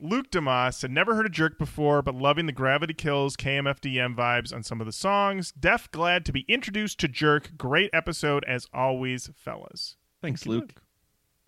[0.00, 4.54] Luke Demas had never heard a jerk before, but loving the Gravity Kills KMFDM vibes
[4.54, 5.52] on some of the songs.
[5.52, 7.58] Def glad to be introduced to Jerk.
[7.58, 9.96] Great episode as always, fellas.
[10.22, 10.82] Thanks, Thank you, Luke.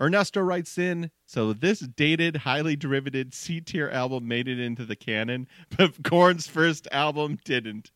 [0.01, 4.97] Ernesto writes in, so this dated, highly derivative C tier album made it into the
[4.97, 7.93] canon, but Korn's first album didn't.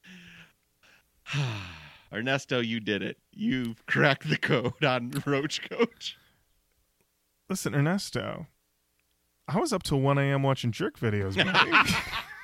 [2.13, 3.19] Ernesto, you did it.
[3.33, 6.15] You've cracked the code on Roach Koach.
[7.49, 8.47] Listen, Ernesto,
[9.47, 10.43] I was up till 1 a.m.
[10.43, 11.37] watching jerk videos.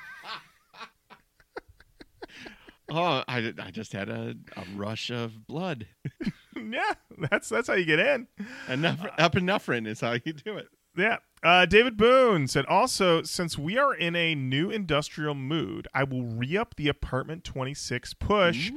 [2.89, 5.87] Oh, I, I just had a, a rush of blood.
[6.55, 8.27] yeah, that's that's how you get in.
[8.69, 10.67] Enough, epinephrine is how you do it.
[10.97, 11.17] Yeah.
[11.43, 16.23] Uh, David Boone said also, since we are in a new industrial mood, I will
[16.23, 18.71] re up the apartment 26 push.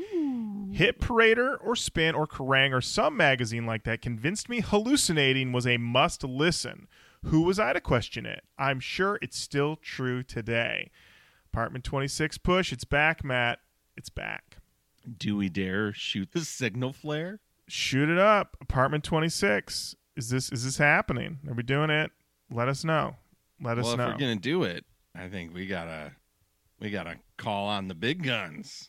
[0.72, 5.66] Hit Parader or Spin or Kerrang or some magazine like that convinced me hallucinating was
[5.66, 6.88] a must listen.
[7.24, 8.44] Who was I to question it?
[8.58, 10.90] I'm sure it's still true today.
[11.52, 13.60] Apartment 26 push, it's back, Matt.
[13.98, 14.58] It's back.
[15.18, 17.40] Do we dare shoot the signal flare?
[17.66, 18.56] Shoot it up.
[18.60, 19.96] Apartment 26.
[20.16, 21.38] Is this is this happening?
[21.48, 22.12] Are we doing it?
[22.48, 23.16] Let us know.
[23.60, 24.04] Let us know.
[24.04, 24.84] if we're gonna do it,
[25.16, 26.12] I think we gotta
[26.78, 28.88] we gotta call on the big guns.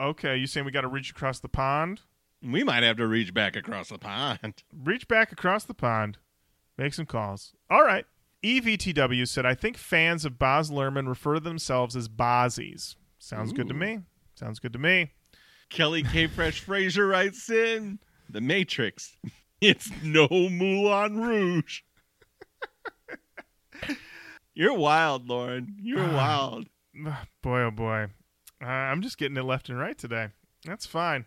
[0.00, 2.00] Okay, you saying we got to reach across the pond?
[2.42, 4.62] We might have to reach back across the pond.
[4.84, 6.18] Reach back across the pond.
[6.76, 7.54] Make some calls.
[7.70, 8.04] All right.
[8.44, 12.94] EVTW said, I think fans of Boz Lerman refer to themselves as Bozzies.
[13.18, 14.00] Sounds good to me.
[14.38, 15.12] Sounds good to me.
[15.70, 16.26] Kelly K.
[16.28, 17.98] Fresh Fraser writes in
[18.30, 19.16] The Matrix.
[19.58, 21.80] It's no Moulin Rouge.
[24.54, 25.76] You're wild, Lorin.
[25.80, 26.66] You're wild.
[27.42, 28.08] Boy, oh boy.
[28.62, 30.28] Uh, I'm just getting it left and right today.
[30.64, 31.24] That's fine.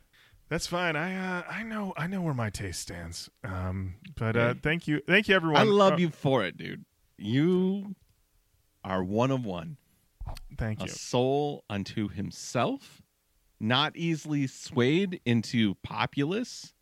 [0.48, 0.96] That's fine.
[0.96, 3.30] I uh, I know I know where my taste stands.
[3.44, 5.62] Um, but uh, thank you, thank you everyone.
[5.62, 6.86] I love Uh, you for it, dude.
[7.18, 7.96] You
[8.84, 9.78] are one of one.
[10.58, 10.86] Thank you.
[10.86, 13.02] A soul unto himself,
[13.60, 16.74] not easily swayed into populace,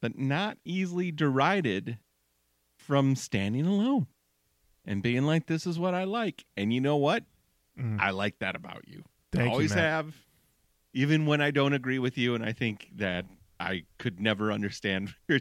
[0.00, 1.98] but not easily derided
[2.76, 4.06] from standing alone
[4.84, 6.44] and being like, this is what I like.
[6.56, 7.24] And you know what?
[7.78, 7.98] Mm.
[7.98, 9.04] I like that about you.
[9.32, 9.84] Thank you, Always Matt.
[9.84, 10.14] have,
[10.92, 13.24] even when I don't agree with you, and I think that
[13.58, 15.40] I could never understand your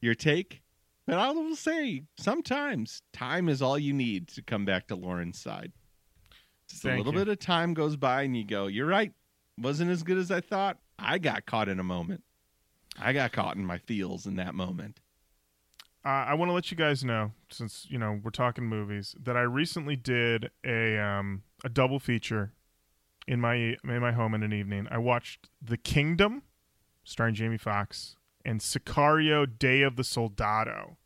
[0.00, 0.62] your take.
[1.06, 5.38] But I will say, sometimes time is all you need to come back to Lorin's
[5.38, 5.72] side.
[6.68, 7.20] Just a little you.
[7.20, 9.12] bit of time goes by, and you go, "You're right.
[9.58, 10.78] Wasn't as good as I thought.
[10.98, 12.24] I got caught in a moment.
[12.98, 15.00] I got caught in my feels in that moment."
[16.06, 19.36] uh, I want to let you guys know, since you know we're talking movies, that
[19.36, 22.52] I recently did a um, a double feature
[23.26, 24.86] in my in my home in an evening.
[24.88, 26.42] I watched The Kingdom,
[27.02, 28.14] starring Jamie Foxx,
[28.44, 30.96] and Sicario: Day of the Soldado.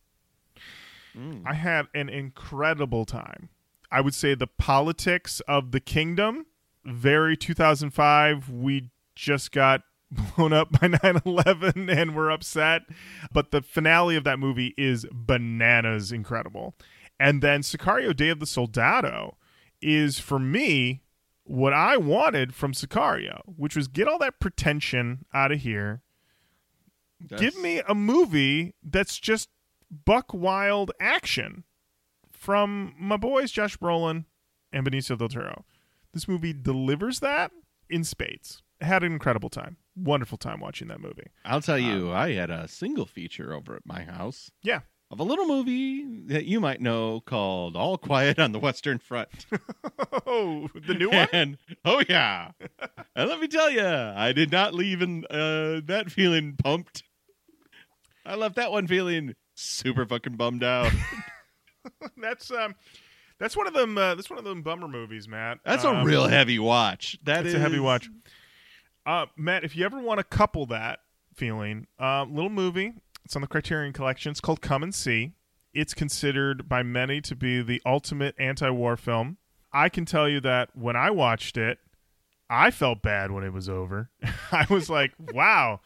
[1.16, 1.44] Mm.
[1.46, 3.48] I had an incredible time.
[3.90, 6.46] I would say the politics of the kingdom,
[6.84, 8.48] very 2005.
[8.48, 9.82] We just got
[10.36, 12.82] blown up by 9 11 and we're upset.
[13.32, 16.74] But the finale of that movie is bananas incredible.
[17.18, 19.36] And then Sicario Day of the Soldado
[19.82, 21.02] is, for me,
[21.44, 26.02] what I wanted from Sicario, which was get all that pretension out of here,
[27.36, 29.50] give me a movie that's just
[29.90, 31.64] buck wild action
[32.40, 34.24] from my boys Josh Brolin
[34.72, 35.64] and Benicio del Toro.
[36.14, 37.52] This movie delivers that
[37.88, 38.62] in spades.
[38.80, 39.76] Had an incredible time.
[39.94, 41.26] Wonderful time watching that movie.
[41.44, 44.50] I'll tell you, I had a single feature over at my house.
[44.62, 44.80] Yeah.
[45.10, 49.46] of a little movie that you might know called All Quiet on the Western Front.
[50.26, 51.28] Oh, the new one?
[51.32, 52.52] and oh yeah,
[53.16, 57.02] and let me tell you, I did not leave in uh, that feeling pumped.
[58.24, 60.92] I left that one feeling super fucking bummed out.
[62.16, 62.74] that's um
[63.38, 65.58] that's one of them uh, that's one of them bummer movies, Matt.
[65.64, 67.18] That's Um, a real heavy watch.
[67.24, 68.08] That is a heavy watch.
[69.06, 71.00] Uh, Matt, if you ever want to couple that
[71.34, 72.92] feeling, uh, little movie.
[73.24, 74.30] It's on the Criterion Collection.
[74.30, 75.32] It's called Come and See.
[75.72, 79.36] It's considered by many to be the ultimate anti-war film.
[79.72, 81.78] I can tell you that when I watched it,
[82.48, 84.10] I felt bad when it was over.
[84.52, 85.80] I was like, "Wow,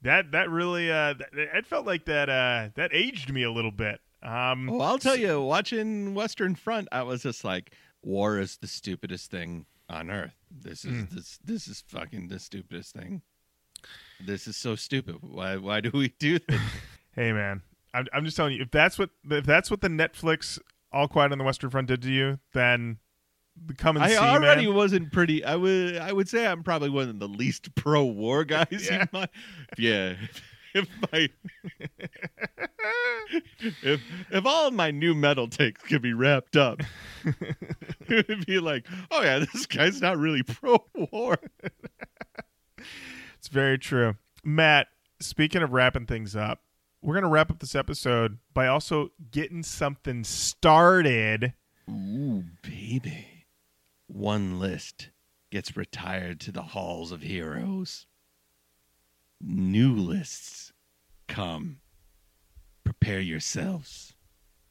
[0.00, 3.70] that that really uh, that, it felt like that uh, that aged me a little
[3.72, 7.72] bit." Um, Well, I'll tell you, watching Western Front, I was just like,
[8.02, 10.34] war is the stupidest thing on earth.
[10.50, 11.10] This is Mm.
[11.10, 13.22] this this is fucking the stupidest thing.
[14.20, 15.16] This is so stupid.
[15.20, 16.60] Why why do we do this?
[17.14, 17.62] Hey man,
[17.94, 20.58] I'm, I'm just telling you, if that's what if that's what the Netflix
[20.92, 22.98] All Quiet on the Western Front did to you, then
[23.78, 24.74] come and I see, already man.
[24.74, 25.42] wasn't pretty.
[25.44, 28.88] I would I would say I'm probably one of the least pro war guys.
[28.90, 29.02] Yeah.
[29.02, 29.28] In my,
[29.78, 30.14] yeah.
[30.74, 31.30] If my
[33.82, 34.00] if
[34.30, 36.80] if all of my nu metal takes could be wrapped up,
[38.08, 41.38] it would be like, oh yeah, this guy's not really pro war.
[43.38, 44.88] It's very true, Matt.
[45.20, 46.60] Speaking of wrapping things up,
[47.02, 51.54] we're gonna wrap up this episode by also getting something started.
[51.88, 53.44] Ooh, baby.
[54.08, 55.10] One list
[55.50, 58.06] gets retired to the halls of heroes.
[59.40, 60.72] New lists
[61.28, 61.78] come.
[62.86, 64.14] Prepare yourselves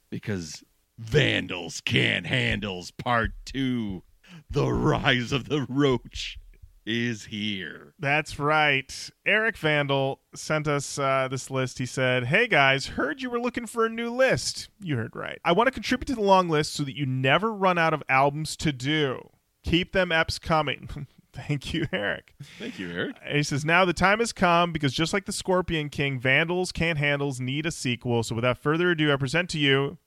[0.09, 0.63] because
[0.97, 4.03] Vandals Can't Handles Part 2
[4.49, 6.39] The Rise of the Roach
[6.86, 7.93] is here.
[7.99, 9.09] That's right.
[9.26, 11.78] Eric Vandal sent us uh, this list.
[11.78, 14.70] He said, Hey guys, heard you were looking for a new list.
[14.80, 15.41] You heard right.
[15.43, 18.01] I want to contribute to the long list so that you never run out of
[18.07, 19.30] albums to do.
[19.66, 21.07] Keep them eps coming.
[21.36, 22.34] Thank you, Eric.
[22.58, 23.18] Thank you, Eric.
[23.30, 26.98] He says, Now the time has come because just like the Scorpion King, Vandals Can't
[26.98, 28.24] Handles need a sequel.
[28.24, 29.98] So without further ado, I present to you,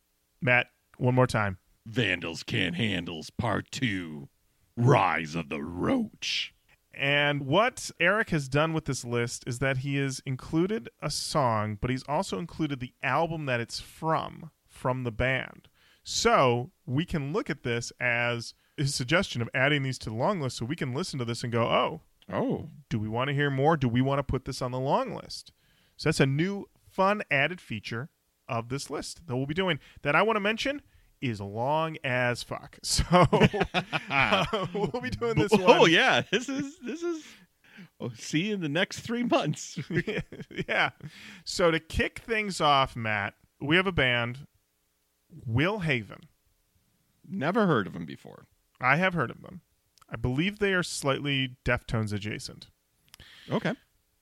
[0.41, 1.59] Matt, one more time.
[1.87, 4.29] Vandals Can't Handles Part 2
[4.77, 6.55] Rise of the Roach.
[6.95, 11.79] And what Eric has done with this list is that he has included a song,
[11.81, 15.69] but he's also included the album that it's from, from the band.
[16.03, 20.41] So we can look at this as his suggestion of adding these to the long
[20.41, 22.01] list so we can listen to this and go, oh,
[22.31, 23.77] Oh, do we want to hear more?
[23.77, 25.53] Do we want to put this on the long list?
[25.97, 28.11] So that's a new, fun added feature
[28.49, 29.79] of this list that we'll be doing.
[30.03, 30.83] That I want to mention
[31.21, 32.79] is long as fuck.
[32.85, 33.05] So
[34.11, 35.65] uh, we'll be doing this one.
[35.67, 37.25] Oh yeah, this is this is.
[38.01, 39.79] Oh, see you in the next three months.
[40.69, 40.91] yeah.
[41.45, 44.47] So to kick things off, Matt, we have a band,
[45.47, 46.21] Will Haven.
[47.29, 48.47] Never heard of him before.
[48.81, 49.63] I have heard of them.
[50.11, 52.69] I believe they are slightly Deftones adjacent.
[53.51, 53.75] Okay.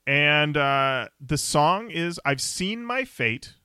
[0.05, 3.55] And uh, the song is I've Seen My Fate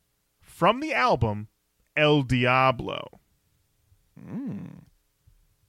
[0.40, 1.48] from the album
[1.96, 3.20] El Diablo.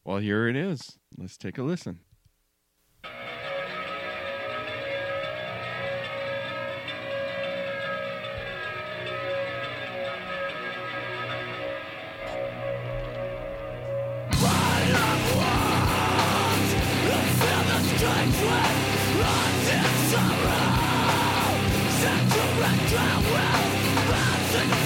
[0.03, 0.97] Well, here it is.
[1.17, 1.99] Let's take a listen.
[22.93, 24.82] Wow.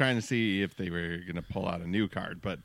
[0.00, 2.58] Trying to see if they were going to pull out a new card, but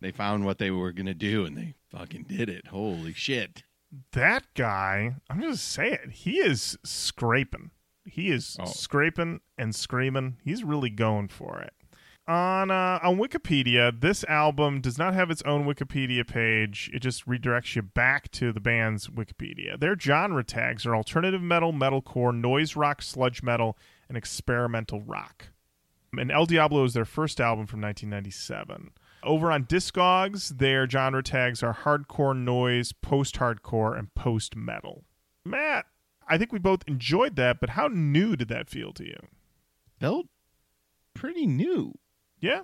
[0.00, 2.68] they found what they were going to do and they fucking did it.
[2.68, 3.64] Holy shit.
[4.12, 7.72] That guy, I'm going to say it, he is scraping.
[8.04, 8.66] He is Oh.
[8.66, 10.36] scraping and screaming.
[10.44, 11.72] He's really going for it.
[12.28, 16.88] On uh, on Wikipedia, this album does not have its own Wikipedia page.
[16.94, 19.78] It just redirects you back to the band's Wikipedia.
[19.80, 23.76] Their genre tags are alternative metal, metalcore, noise rock, sludge metal,
[24.08, 25.48] and experimental rock.
[26.18, 28.90] And El Diablo is their first album from 1997.
[29.22, 35.04] Over on Discogs, their genre tags are hardcore noise, post hardcore, and post metal.
[35.44, 35.86] Matt,
[36.28, 39.18] I think we both enjoyed that, but how new did that feel to you?
[40.00, 40.26] Felt
[41.14, 41.94] pretty new.
[42.40, 42.62] Yeah?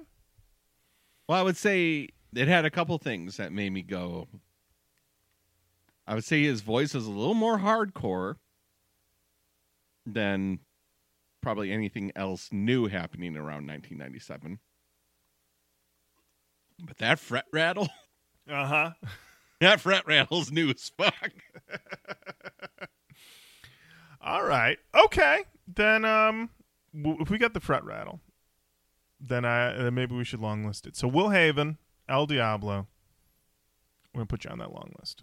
[1.28, 4.28] Well, I would say it had a couple things that made me go.
[6.06, 8.36] I would say his voice is a little more hardcore
[10.06, 10.60] than
[11.40, 14.58] probably anything else new happening around 1997.
[16.84, 17.88] But that fret rattle,
[18.50, 18.90] Uh huh.
[19.60, 21.32] that fret rattle's new as fuck.
[24.20, 24.78] All right.
[25.04, 25.44] Okay.
[25.66, 26.50] Then um,
[26.94, 28.20] w- if we got the fret rattle,
[29.20, 30.96] then I then maybe we should long list it.
[30.96, 31.78] So Will Haven,
[32.08, 32.86] El Diablo.
[34.14, 35.22] We're gonna put you on that long list.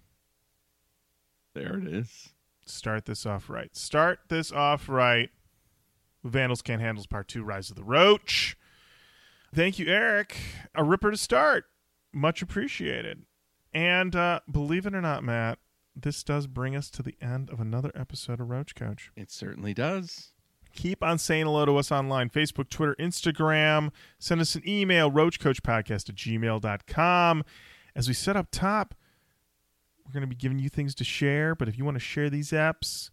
[1.54, 2.30] There it is.
[2.66, 3.76] Start this off right.
[3.76, 5.30] Start this off right.
[6.30, 8.58] Vandals Can't Handles Part 2 Rise of the Roach.
[9.54, 10.36] Thank you, Eric.
[10.74, 11.66] A ripper to start.
[12.12, 13.24] Much appreciated.
[13.74, 15.60] And uh, believe it or not, Matt,
[15.96, 19.10] this does bring us to the end of another episode of Roach Koach.
[19.16, 20.34] It certainly does.
[20.74, 23.92] Keep on saying hello to us online Facebook, Twitter, Instagram.
[24.20, 27.44] Send us an email, roachkoachpodcast at gmail.com.
[27.96, 28.94] As we said up top,
[30.06, 31.56] we're going to be giving you things to share.
[31.56, 33.10] But if you want to share these apps,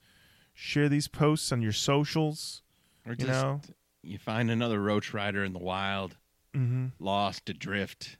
[0.53, 2.63] share these posts on your socials.
[3.07, 3.61] Or You just know?
[4.03, 6.17] you find another roach rider in the wild,
[6.55, 6.89] Mm-hmm.
[6.99, 8.19] lost adrift,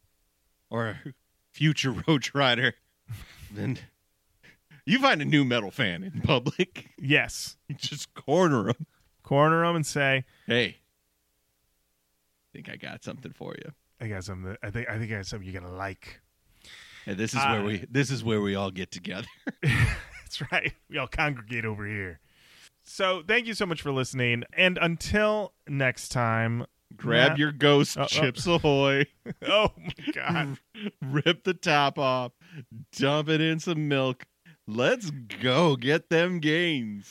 [0.71, 1.01] or a
[1.53, 2.75] future roach rider,
[3.53, 3.79] then
[4.87, 6.91] you find a nu metal fan in public.
[6.99, 7.57] Yes.
[7.69, 8.87] You just corner them.
[9.23, 13.73] Corner them and say, Hey, I think I got something for you.
[14.01, 14.57] I got something.
[14.63, 16.21] I think I think I got something you're gonna like.
[17.07, 17.53] And this is Ah.
[17.53, 19.29] where we this is where we all get together.
[19.63, 20.73] That's right.
[20.89, 22.19] We all congregate over here.
[22.85, 24.45] So thank you so much for listening.
[24.53, 26.67] And until next time,
[26.97, 28.07] Grab Matt- your ghost Oh, oh.
[28.07, 29.07] chips ahoy.
[29.47, 30.59] Oh my god.
[31.03, 32.33] rip the top off,
[32.99, 34.25] dump it in some milk.
[34.67, 37.11] Let's go get them gains.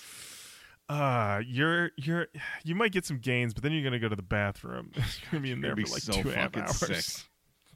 [0.90, 2.28] Uh you're you're
[2.66, 4.92] you might get some gains, but then you're gonna go to the bathroom.
[4.96, 6.64] you're gonna be in there Gonna for be like so two and a half fucking
[6.64, 7.06] hours.
[7.06, 7.26] sick.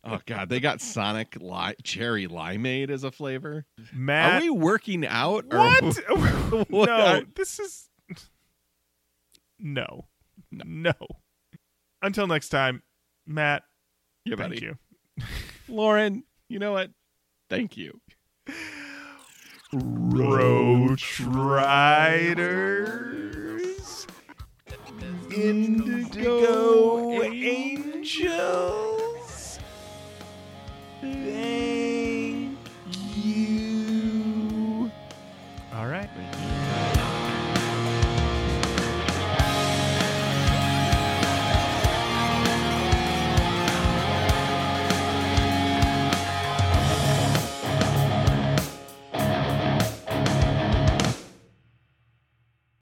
[0.08, 3.66] Oh god, they got Sonic li- cherry limeade as a flavor.
[3.93, 5.45] Matt Are we working out?
[5.51, 5.99] or- What?
[6.70, 7.89] What no, this is
[9.60, 10.06] no.
[10.51, 10.93] no.
[12.01, 12.84] Until next time,
[13.26, 13.64] Matt,
[14.26, 14.62] Yeah, thank buddy.
[14.66, 14.78] you.
[15.68, 16.91] Lorin, you know what?
[17.49, 17.99] Thank you.
[19.74, 21.20] Roach
[22.56, 24.08] Riders.
[25.36, 29.01] Indigo Angels.
[31.14, 32.58] Thank
[33.16, 34.91] you.
[35.74, 36.10] All right.